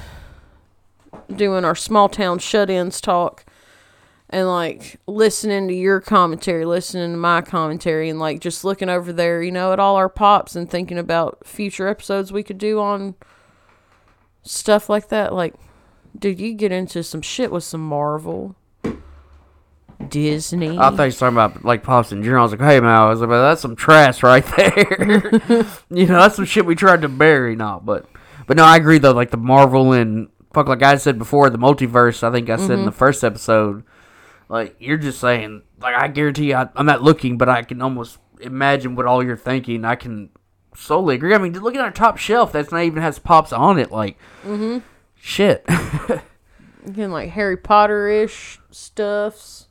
[1.34, 3.45] doing our small town shut-ins talk
[4.36, 9.14] and like listening to your commentary, listening to my commentary and like just looking over
[9.14, 12.82] there, you know, at all our pops and thinking about future episodes we could do
[12.82, 13.16] on
[14.44, 15.34] stuff like that.
[15.34, 15.56] Like
[16.20, 18.58] dude, you get into some shit with some Marvel,
[20.10, 20.78] Disney.
[20.78, 22.38] I thought you were talking about like Pops and Junior.
[22.38, 25.00] I was like, hey man, I was like, that's some trash right there.
[25.90, 27.56] you know, that's some shit we tried to bury.
[27.56, 28.06] No, but
[28.48, 29.14] but no, I agree though.
[29.14, 32.22] Like the Marvel and fuck, like I said before, the multiverse.
[32.22, 32.86] I think I said in mm-hmm.
[32.88, 33.86] the first episode.
[34.50, 37.82] Like you're just saying, like I guarantee you, I, I'm not looking, but I can
[37.82, 39.86] almost imagine what all you're thinking.
[39.86, 40.30] I can
[40.76, 41.34] solely agree.
[41.34, 42.52] I mean, look at our top shelf.
[42.52, 43.92] That's not even has pops on it.
[43.92, 44.80] Like, mm-hmm.
[45.16, 45.66] shit.
[46.86, 49.68] Again, like Harry Potter ish stuffs.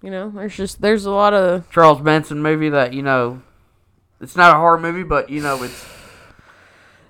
[0.00, 3.42] You know, there's just there's a lot of Charles Manson movie that you know,
[4.20, 5.84] it's not a horror movie, but you know it's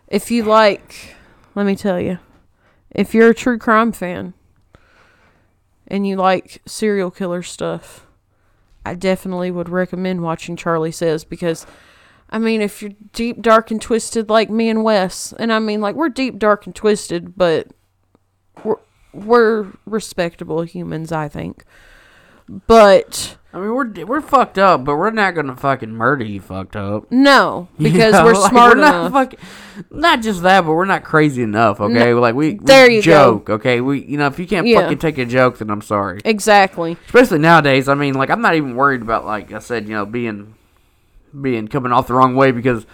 [0.07, 1.15] if you like,
[1.55, 2.19] let me tell you,
[2.91, 4.33] if you're a true crime fan
[5.89, 8.07] and you like serial killer stuff,
[8.87, 11.67] I definitely would recommend watching Charlie Says because,
[12.31, 15.81] I mean, if you're deep, dark, and twisted like me and Wes, and I mean,
[15.81, 17.69] like, we're deep, dark, and twisted, but
[18.63, 18.77] we're,
[19.13, 21.65] we're respectable humans, I think.
[22.49, 26.41] But I mean, we're we're fucked up, but we're not gonna fucking murder you.
[26.41, 27.11] Fucked up.
[27.11, 29.13] no, You because know, we're like, smart we're enough.
[29.13, 29.39] Not, fucking,
[29.91, 31.81] not just that, but we're not crazy enough.
[31.81, 33.35] Okay, like we, we there you go.
[33.35, 33.51] joke.
[33.51, 34.81] Okay, we you know if you can't Yeah.
[34.83, 36.21] fucking take a joke, then I'm sorry.
[36.25, 36.97] exactly.
[37.07, 37.89] Especially nowadays.
[37.89, 40.55] I mean, like I'm not even worried about like I said, you know, being
[41.39, 42.87] being coming off the wrong way because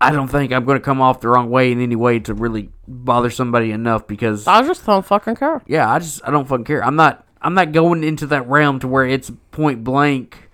[0.00, 2.70] I don't think I'm gonna come off the wrong way in any way to really
[2.86, 5.60] bother somebody enough because I just don't fucking care.
[5.66, 6.82] yeah, I just I don't fucking care.
[6.84, 10.48] I'm not I'm not going into that realm to where it's point blank.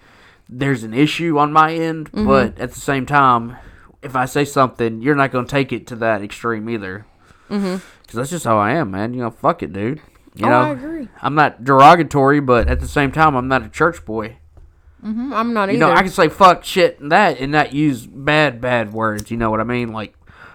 [0.49, 2.27] There's an issue on my end, Mm-hmm.
[2.27, 3.57] but at the same time,
[4.03, 7.07] if I say something, you're not gonna take it to that extreme either.
[7.51, 7.77] Mm-hmm.
[8.03, 9.15] Because that's just how I am, man.
[9.15, 10.01] You know, fuck it, dude.
[10.35, 11.09] You Oh, know, I agree.
[11.23, 14.37] I'm not derogatory, but at the same time, I'm not a church boy.
[15.05, 15.73] Mm, I'm not either.
[15.73, 19.31] You know, I can say fuck, shit, and that, and not use bad, bad words.
[19.31, 19.93] You know what I mean?
[19.93, 20.15] Like,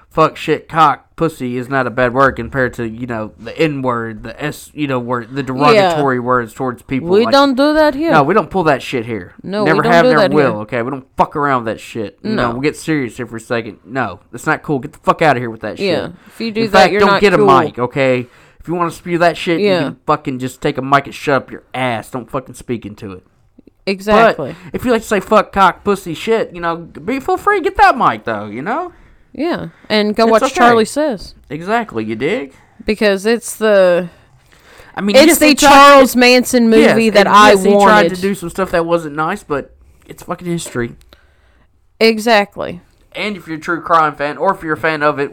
[0.09, 3.81] fuck, shit, cock, pussy is not a bad word compared to you know the N
[3.81, 7.09] word, the S, you know, word, the derogatory words towards people.
[7.09, 8.11] we like- don't do that here.
[8.11, 9.33] No, we don't pull that shit here.
[9.43, 10.51] No, we never don't have, do never that will.
[10.53, 10.61] here.
[10.61, 12.23] Okay, we don't fuck around with that shit.
[12.23, 12.55] No, No.
[12.57, 13.79] we get serious here for a second.
[13.85, 14.79] No, it's not cool.
[14.79, 15.87] Get the fuck out of here with that shit.
[15.87, 17.49] Yeah, if you do In that, fact, you're don't not get cool.
[17.49, 17.77] a mic.
[17.79, 18.27] Okay,
[18.59, 19.79] if you want to spew that shit, Yeah.
[19.79, 22.09] you can fucking just take a mic and shut up your ass.
[22.11, 23.23] Don't fucking speak into it.
[23.85, 24.55] exactly.
[24.63, 27.61] But if you like to say fuck, cock, pussy, shit, you know, be feel free
[27.61, 28.45] get that mic though.
[28.45, 28.93] You know,
[29.33, 30.55] yeah, and go It's watch okay.
[30.55, 32.05] Charlie Says exactly.
[32.05, 32.53] You dig?
[32.85, 34.09] because it's the
[34.95, 38.19] I mean, it's yes, the Charles Manson movie yes, that I yes, he tried to
[38.19, 39.75] do some stuff that wasn't nice, but
[40.05, 40.95] it's fucking history.
[41.99, 42.81] exactly.
[43.13, 45.31] And if you're a true crime fan, or if you're a fan of it,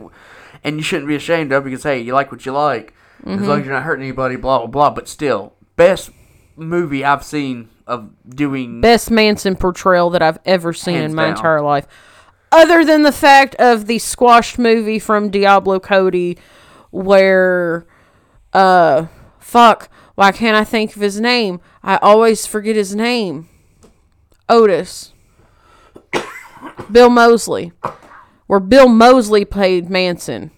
[0.65, 3.27] and you shouldn't be ashamed of, it because hey, you like what you like, as
[3.27, 3.45] mm-hmm.
[3.45, 4.91] long as you're not hurting anybody, blah blah blah.
[4.91, 6.11] But still, best
[6.57, 8.81] movie I've seen of doing.
[8.81, 11.37] Best Manson portrayal that I've ever seen in my down.
[11.37, 11.87] entire life.
[12.57, 16.39] Other than the fact of the squashed movie from Diablo Cody
[16.91, 17.87] where
[18.55, 21.61] uh fuck, why can't I think of his name?
[21.83, 23.51] I always forget his name.
[24.49, 25.13] Otis.
[26.91, 27.73] Bill Moseley.
[28.47, 30.51] Where Bill Moseley played Manson.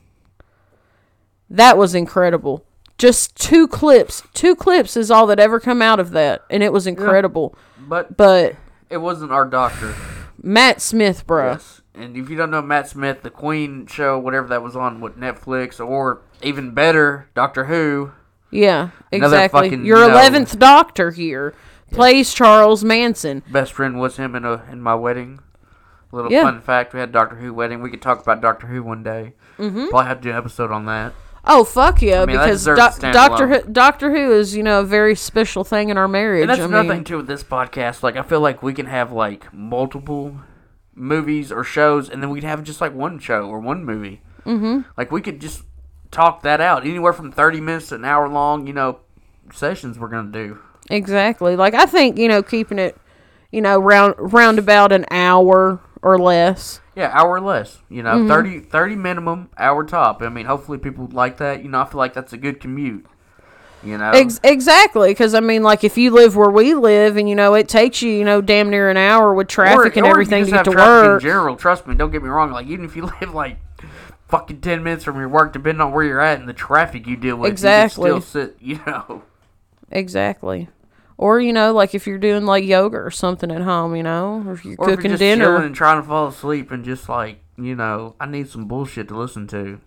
[1.50, 2.64] That was incredible.
[2.96, 4.22] Just two clips.
[4.34, 6.42] Two clips is all that ever come out of that.
[6.48, 7.56] And it was incredible.
[7.76, 8.54] but But
[8.88, 9.96] it wasn't our doctor.
[10.40, 11.54] Matt Smith, bruh.
[11.54, 11.77] Yes.
[11.98, 15.16] And if you don't know Matt Smith, the Queen show, whatever that was on with
[15.18, 18.12] Netflix, or even better, Doctor Who.
[18.50, 19.60] Yeah, exactly.
[19.70, 21.54] fucking, Your you know- eleventh Doctor here
[21.92, 23.42] plays Charles Manson.
[23.50, 25.40] Best friend was him in a in my wedding.
[26.12, 26.44] A Little Yeah.
[26.44, 27.82] fun fact: we had Doctor Who wedding.
[27.82, 29.34] We could talk about Doctor Who one day.
[29.58, 29.88] Mm-hmm.
[29.88, 31.12] Probably have to do an episode on that.
[31.50, 32.24] Oh fuck yeah!
[32.24, 33.46] mean, because deserves doc- to stand Doctor.
[33.48, 36.42] Who, Doctor Who is you know a very special thing in our marriage.
[36.42, 38.02] And that's I another mean, thing too with this podcast.
[38.02, 40.36] Like I feel like we can have like multiple
[40.98, 44.20] movies or shows, and then we'd have just like one show or one movie.
[44.44, 44.80] Mm-hmm.
[44.96, 45.62] Like we could just
[46.10, 48.66] talk that out anywhere from thirty minutes to an hour long.
[48.66, 49.00] You know,
[49.52, 50.58] sessions we're gonna do.
[50.90, 51.56] exactly.
[51.56, 52.96] Like I think you know keeping it,
[53.52, 56.80] you know, round round about an hour or less.
[56.94, 57.78] Yeah, hour or less.
[57.88, 58.28] You know, Mm-hmm.
[58.28, 60.22] thirty, thirty 30, minimum, hour top.
[60.22, 61.62] I mean, hopefully people would like that.
[61.62, 63.06] You know, I feel like that's a good commute.
[63.82, 67.28] You know, Ex- exactly, because I mean, like if you live where we live, and
[67.28, 70.10] you know it takes you, you know, damn near an hour with traffic and or
[70.10, 71.22] everything to get to traffic work.
[71.22, 71.94] In general, trust me.
[71.94, 72.50] Don't get me wrong.
[72.50, 73.58] Like even if you live like
[74.26, 77.16] fucking ten minutes from your work, depending on where you're at and the traffic you
[77.16, 78.10] deal with, Exactly.
[78.10, 78.56] You still sit.
[78.60, 79.22] You know,
[79.92, 80.68] Exactly.
[81.16, 84.42] Or you know, like if you're doing like yoga or something at home, you know,
[84.46, 85.56] or if you're or if cooking you're just dinner.
[85.56, 89.16] and trying to fall asleep and just like you know, I need some bullshit to
[89.16, 89.80] listen to.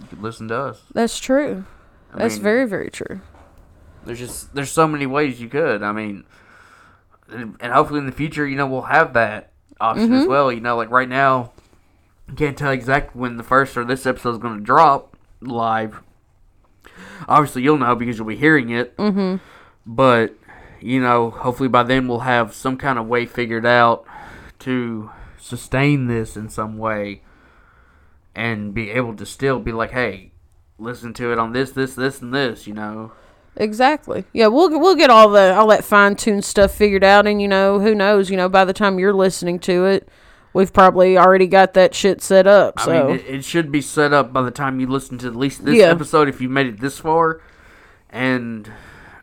[0.00, 0.82] You can listen to us.
[0.92, 1.64] That's true.
[2.14, 3.20] I That's mean, very very true.
[4.04, 5.82] There's just there's so many ways you could.
[5.82, 6.24] I mean,
[7.28, 10.14] and hopefully in the future, you know, we'll have that option Mm-hmm.
[10.14, 10.52] as well.
[10.52, 11.52] You know, like right now,
[12.28, 16.02] I can't tell exactly when the first or this episode is going to drop live.
[17.28, 18.96] Obviously, you'll know because you'll be hearing it.
[18.96, 19.36] Mm-hmm.
[19.86, 20.34] But
[20.80, 24.04] you know, hopefully by then we'll have some kind of way figured out
[24.60, 27.22] to sustain this in some way
[28.34, 30.32] and be able to still be like, hey,
[30.78, 32.66] listen to it on this, this, this, and this.
[32.66, 33.12] You know.
[33.56, 34.24] Exactly.
[34.32, 37.48] Yeah, we'll we'll get all the all that fine tuned stuff figured out, and you
[37.48, 40.08] know who knows, you know by the time you're listening to it,
[40.52, 42.80] we've probably already got that shit set up.
[42.80, 45.28] So I mean, it, it should be set up by the time you listen to
[45.28, 45.86] at least this Yeah.
[45.86, 47.40] episode if you made it this far.
[48.10, 48.70] And,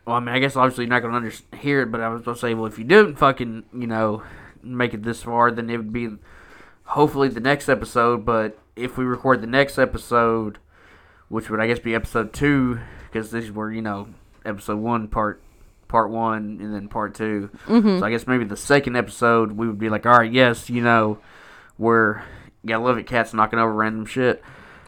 [0.06, 2.08] well, I mean, I guess obviously you're not going to under- hear it, but I
[2.08, 4.22] was going to say, well, if you didn't fucking, you know,
[4.62, 6.10] make it this far, then it would be
[6.84, 8.24] hopefully the next episode.
[8.26, 10.58] But if we record the next episode,
[11.32, 12.78] which would I guess be episode two,
[13.10, 14.08] because these were you know
[14.44, 15.42] episode one part
[15.88, 17.98] part one and then part 2 Mm-hmm.
[17.98, 20.82] So I guess maybe the second episode we would be like, all right, yes, you
[20.82, 21.18] know,
[21.78, 22.22] we're
[22.66, 24.42] gotta love it, cats knocking over random shit.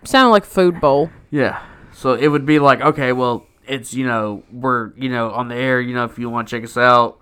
[0.04, 1.10] Sounded like food bowl.
[1.30, 1.62] Yeah.
[1.92, 5.54] So it would be like, okay, well, it's you know we're you know on the
[5.54, 5.80] air.
[5.80, 7.18] You know if you want to check us out,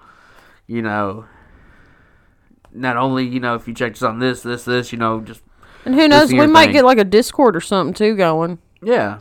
[0.66, 1.26] you know.
[2.72, 5.42] Not only you know if you check us on this, this, this, you know, just
[5.84, 6.72] And who knows, we might thing.
[6.72, 8.58] get like a Discord or something too going.
[8.82, 9.20] Yeah.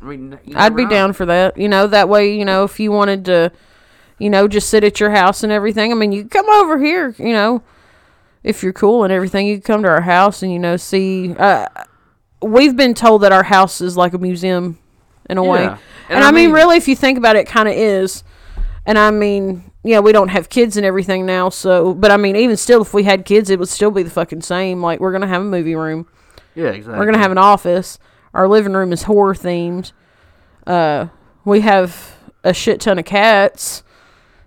[0.00, 0.90] I mean, I'd be know.
[0.90, 1.56] down for that.
[1.56, 3.50] You know, that way, you know, if you wanted to,
[4.18, 5.90] you know, just sit at your house and everything.
[5.90, 7.62] I mean, you can come over here, you know,
[8.44, 11.34] if you're cool and everything, you can come to our house and, you know, see.
[11.34, 11.66] Uh,
[12.40, 14.78] we've been told that our house is like a museum
[15.28, 15.64] in a way.
[15.64, 15.78] Yeah.
[16.08, 18.22] And, I, mean, really, if you think about it, it kind of is.
[18.86, 22.36] And I mean, yeah, we don't have kids and everything now, so, but I mean,
[22.36, 24.80] even still, if we had kids, it would still be the fucking same.
[24.80, 26.06] Like, we're going to have a movie room.
[26.58, 26.98] Yeah, exactly.
[26.98, 27.98] We're gonna have an office.
[28.38, 29.90] Our living room is horror themed.
[30.64, 31.08] Uh,
[31.44, 33.82] we have a shit ton of cats.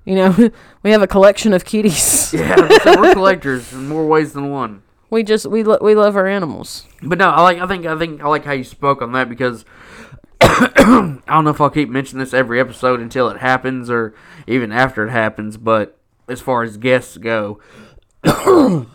[0.05, 0.51] You know,
[0.83, 2.33] we have a collection of kitties.
[2.41, 4.83] Yeah, so we're collectors in more ways than one.
[5.09, 6.87] We just we lo- we love our animals.
[7.03, 7.59] But no, I like.
[7.59, 7.85] I think.
[7.85, 8.23] I think.
[8.23, 9.65] I like how you spoke on that because
[10.41, 14.15] I don't know if I'll keep mentioning this every episode until it happens or
[14.47, 15.57] even after it happens.
[15.57, 17.59] But as far as guests go,
[18.23, 18.87] you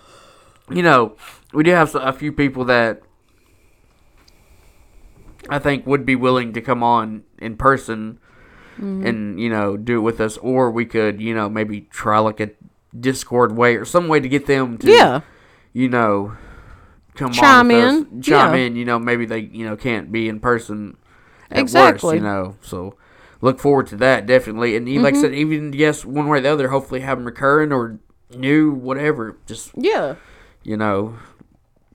[0.70, 1.16] know,
[1.52, 3.02] we do have a few people that
[5.48, 8.18] I think would be willing to come on in person
[8.78, 12.40] and you know do it with us, or we could you know maybe try like
[12.40, 12.50] a
[12.98, 15.20] Discord way or some way to get them to Yeah,
[15.72, 16.36] you know,
[17.14, 18.60] come Chime on with us, in, chime yeah.
[18.60, 18.76] in.
[18.76, 20.96] You know, maybe they you know can't be in person.
[21.50, 22.16] At Exactly.
[22.16, 22.96] Worst, you know, so
[23.40, 24.76] look forward to that definitely.
[24.76, 25.22] And even like I Mm-hmm.
[25.24, 27.98] said, even yes, one way or the other, hopefully have them recurring or
[28.34, 29.36] new, whatever.
[29.46, 30.16] Just yeah.
[30.64, 31.16] you know,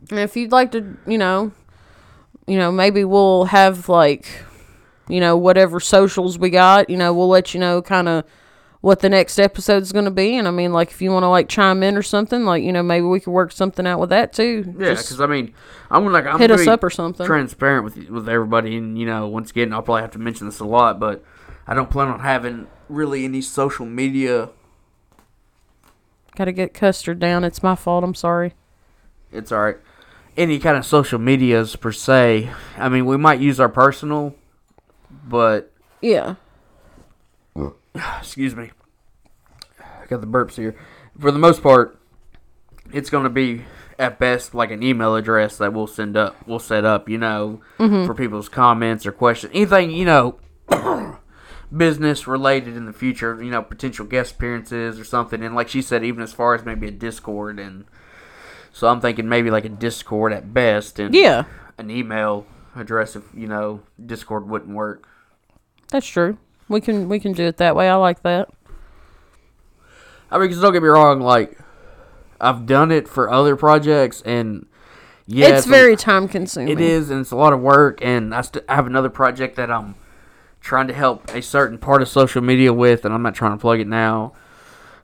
[0.09, 1.51] And if you'd like to, you know,
[2.47, 4.43] you know, maybe we'll have like,
[5.07, 6.89] you know, whatever socials we got.
[6.89, 8.25] You know, we'll let you know kind of
[8.81, 10.35] what the next episode's going to be.
[10.37, 12.71] And I mean, like, if you want to like chime in or something, like, you
[12.71, 14.65] know, maybe we could work something out with that too.
[14.79, 14.89] yeah.
[14.89, 15.53] Because I mean,
[15.89, 17.25] I'm gonna like I'm hit gonna us be up or something.
[17.25, 20.59] transparent with with everybody, and you know, once again, I'll probably have to mention this
[20.59, 21.23] a lot, but
[21.67, 24.49] I don't plan on having really any social media.
[26.35, 27.43] Got to get custard down.
[27.43, 28.03] It's my fault.
[28.03, 28.53] I'm sorry.
[29.31, 29.77] it's all right.
[30.37, 32.49] Any kind of social medias per se.
[32.77, 34.33] I mean, we might use our personal,
[35.27, 35.71] but
[36.01, 36.35] Yeah.
[38.19, 38.71] excuse me,
[39.79, 40.75] I got the burps here.
[41.19, 41.99] For the most part,
[42.93, 43.63] it's going to be
[43.99, 47.61] at best like an email address that we'll send up, we'll set up, you know,
[47.77, 48.05] mm-hmm.
[48.05, 50.39] for people's comments or questions, anything you know,
[51.75, 55.43] business related in the future, you know, potential guest appearances or something.
[55.43, 57.85] And like she said, even as far as maybe a Discord and.
[58.73, 61.43] So I'm thinking maybe like a Discord at best, and Yeah.
[61.77, 62.45] an email
[62.75, 65.07] address if you know Discord wouldn't work.
[65.89, 66.37] That's true.
[66.69, 67.89] We can we can do it that way.
[67.89, 68.49] I like that.
[70.31, 71.57] I mean, 'cause don't get me wrong, like
[72.39, 74.65] I've done it for other projects, and
[75.27, 76.69] yeah, it's a- very time consuming.
[76.69, 77.99] it is, and it's a lot of work.
[78.01, 79.95] And I, st- I have another project that I'm
[80.61, 83.57] trying to help a certain part of social media with, and I'm not trying to
[83.57, 84.31] plug it now.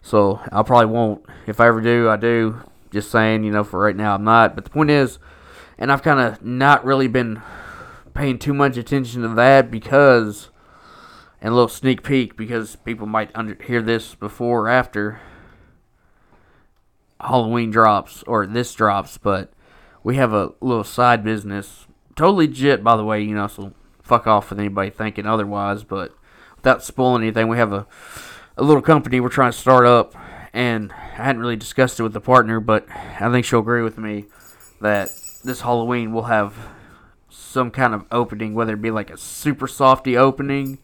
[0.01, 1.25] So I probably won't.
[1.45, 2.55] If I ever do, I do.
[2.91, 4.55] Just saying, you know, for right now, I'm not.
[4.55, 5.19] But the point is,
[5.77, 7.41] and I've kind of not really been
[8.13, 10.49] paying too much attention to that because,
[11.41, 15.19] and a little sneak peek because people might under, hear this before or after
[17.19, 19.51] Halloween drops or this drops, but
[20.03, 23.21] we have a little side business, totally legit, by the way.
[23.21, 25.83] You know, so fuck off with anybody thinking otherwise.
[25.83, 26.15] But
[26.55, 27.85] without spoiling anything, we have a
[28.57, 30.15] a little company we're trying to start up,
[30.57, 33.99] and I hadn't really discussed it with the partner, but I think she'll agree with
[33.99, 34.25] me
[34.81, 35.11] that
[35.43, 36.55] this Halloween we'll have
[37.29, 40.79] some kind of opening, whether it be like a super softy opening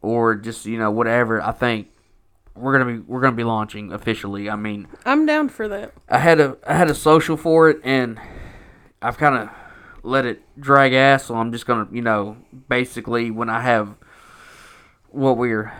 [0.00, 1.42] or just you know whatever.
[1.42, 1.88] I think
[2.54, 4.48] we're gonna be we're gonna be launching officially.
[4.48, 5.92] I mean, I'm down for that.
[6.08, 8.18] I had a I had a social for it, and
[9.02, 9.50] I've kind of
[10.02, 11.26] let it drag ass.
[11.26, 12.38] So I'm just gonna, you know,
[12.70, 13.94] basically when I have
[15.10, 15.70] what we're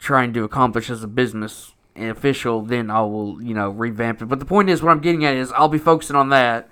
[0.00, 4.26] trying to accomplish as a business official, then I will, you know, revamp it.
[4.26, 6.68] But the point is, what I'm getting at is, I'll be focusing on that.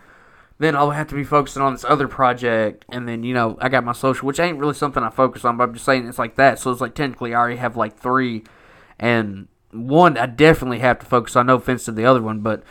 [0.58, 3.68] Then I'll have to be focusing on this other project, and then you know I
[3.68, 6.18] got my social, which ain't really something I focus on, but I'm just saying it's
[6.18, 6.58] like that.
[6.58, 8.44] So it's like technically I already have like three,
[8.98, 11.46] and one I definitely have to focus on.
[11.46, 12.62] No offense to the other one, but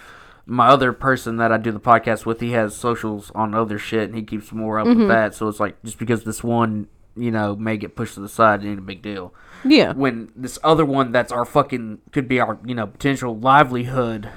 [0.48, 4.10] my other person that I do the podcast with, he has socials on other shit,
[4.10, 5.08] and he keeps more up with mm-hmm.
[5.10, 5.36] that.
[5.36, 8.64] So it's like just because this one, you know, may get pushed to the side,
[8.64, 9.34] it ain't a big deal.
[9.64, 9.94] Yeah.
[9.94, 14.30] When this other one, that's our fucking could be our you know potential livelihood,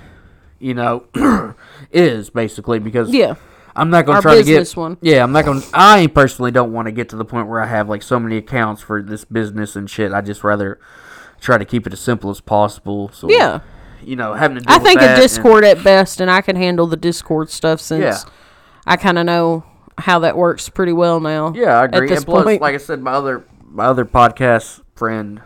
[0.58, 1.04] you know,
[1.92, 3.34] is basically because Yeah.
[3.76, 4.96] I'm not gonna Our try to get one.
[5.02, 5.60] Yeah, I'm not gonna.
[5.72, 8.36] I personally don't want to get to the point where I have like so many
[8.36, 10.12] accounts for this business and shit.
[10.12, 10.80] I just rather
[11.40, 13.10] try to keep it as simple as possible.
[13.12, 13.60] So Yeah.
[14.02, 14.64] you know, having to.
[14.68, 17.80] I think a that and- Discord at best, and I can handle the Discord stuff
[17.80, 18.30] since Yeah.
[18.84, 19.62] I kind of know
[19.98, 21.52] how that works pretty well now.
[21.54, 22.14] Yeah, I agree.
[22.14, 25.42] And plus, point, like I said, my other my other podcast friend,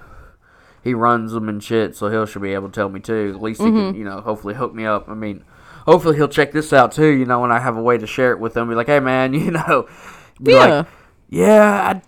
[0.85, 3.33] he runs them and shit, so he'll should be able to tell me too.
[3.35, 3.91] At least he Mm-hmm.
[3.91, 5.09] can, you know, hopefully hook me up.
[5.09, 5.45] I mean,
[5.87, 7.09] hopefully he'll check this out too.
[7.09, 9.01] You know, when I have a way to share it with him, be like, hey
[9.01, 9.89] man, you know,
[10.43, 10.87] be yeah, like,
[11.29, 12.03] yeah, I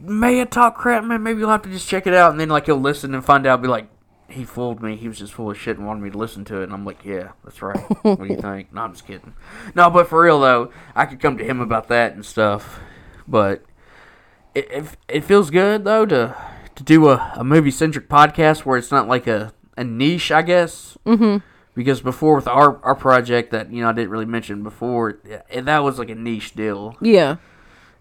[0.00, 1.22] may have talked crap, man.
[1.22, 3.46] Maybe you'll have to just check it out, and then like he'll listen and find
[3.46, 3.88] out, be like.
[4.28, 4.96] He fooled me.
[4.96, 6.64] He was just full of shit and wanted me to listen to it.
[6.64, 7.78] And I'm like, yeah, that's right.
[8.02, 8.72] what do you think?
[8.72, 9.34] No, I'm just kidding.
[9.74, 12.80] No, but for real though, I could come to him about that and stuff.
[13.26, 13.64] But
[14.54, 16.36] it, it, it feels good though to
[16.78, 20.42] to do a, a movie centric podcast where it's not like a, a niche, I
[20.42, 20.96] guess.
[21.04, 21.44] Mm-hmm.
[21.74, 25.20] Because before with our our project that you know I didn't really mention before,
[25.52, 27.36] that was like a niche deal, yeah.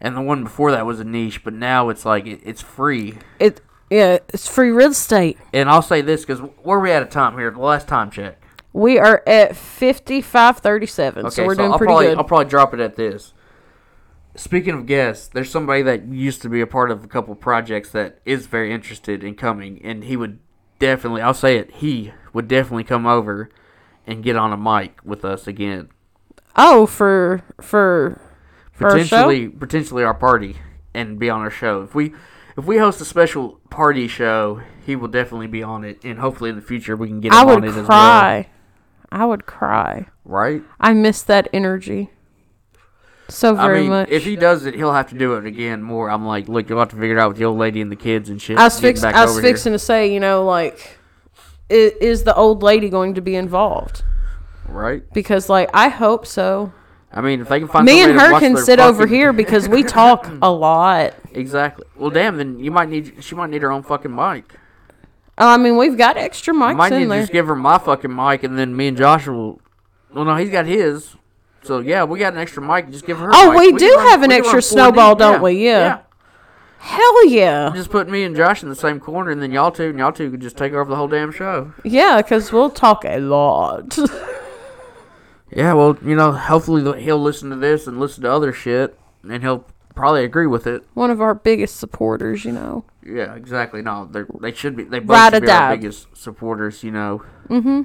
[0.01, 1.43] and the one before that was a niche.
[1.43, 3.19] But now it's like it, it's free.
[3.39, 5.37] It yeah, it's free real estate.
[5.53, 7.51] And I'll say this because where are we at at time here?
[7.51, 8.41] The last time check.
[8.73, 12.17] We are at fifty five thirty seven, Okay, so we're doing I'll pretty probably, good.
[12.17, 13.33] I'll probably drop it at this.
[14.35, 17.89] Speaking of guests, there's somebody that used to be a part of a couple projects
[17.91, 20.37] that is very interested in coming, and he would
[20.77, 23.49] definitely, I'll say it, he would definitely come over
[24.05, 25.89] and get on a mic with us again.
[26.55, 28.21] oh, for for
[28.71, 29.03] for our show.
[29.03, 30.57] Potentially, potentially our party
[30.93, 31.81] and be on our show.
[31.81, 32.13] If we
[32.57, 36.49] if we host a special party show, he will definitely be on it, and hopefully
[36.49, 37.85] in the future we can get him I on it as well.
[37.85, 38.49] cry.
[39.11, 40.07] I would cry.
[40.25, 40.61] Right?
[40.79, 42.09] I miss that energy
[43.29, 44.09] so very I mean, much.
[44.09, 46.09] if he does it, he'll have to do it again more.
[46.09, 47.95] I'm like, look, you'll have to figure it out with the old lady and the
[47.95, 48.57] kids and shit.
[48.57, 49.51] I was fix, back I was over here.
[49.51, 50.97] fixing to say, you know, like,
[51.69, 54.03] is, is the old lady going to be involved?
[54.67, 55.01] right?
[55.13, 56.73] Because, like, I hope so.
[57.11, 58.79] I mean, if they can find Me and somebody to her watch can their sit
[58.79, 61.13] over fucking- here because we talk a lot.
[61.37, 61.85] Exactly.
[61.95, 64.55] Well, damn, then you might need she might need her own fucking mic.
[65.39, 67.21] Oh, I mean, we've got extra mics I might need in to there.
[67.21, 69.61] just give her my fucking mic, and then me and Josh will.
[70.13, 71.15] Well, no, he's got his.
[71.63, 72.89] So yeah, we got an extra mic.
[72.89, 73.29] Just give her.
[73.33, 73.59] Oh, mic.
[73.59, 74.63] we can do run- have an we can extra run 4D.
[74.63, 75.63] snowball, don't we?
[75.63, 75.99] Yeah.
[76.79, 77.71] Hell yeah.
[77.75, 80.11] Just put me and Josh in the same corner, and then y'all two and y'all
[80.11, 81.73] two could just take over the whole damn show.
[81.83, 83.97] Yeah, because we'll talk a lot.
[85.49, 88.99] Yeah, well, you know, hopefully th- he'll listen to this and listen to other shit,
[89.23, 89.65] and he'll
[89.97, 90.83] probably agree with it.
[90.93, 92.85] One of our biggest supporters, you know.
[93.05, 93.81] Yeah, exactly.
[93.81, 94.83] No, they they should be.
[94.83, 96.83] They both Ride should be our biggest supporters.
[96.83, 97.23] You know.
[97.49, 97.81] Mm-hmm.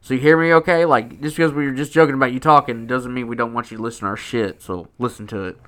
[0.00, 0.52] So you hear me?
[0.52, 0.84] Okay.
[0.84, 3.70] Like just because we were just joking about you talking doesn't mean we don't want
[3.70, 4.62] you to listen to our shit.
[4.62, 5.58] So listen to it.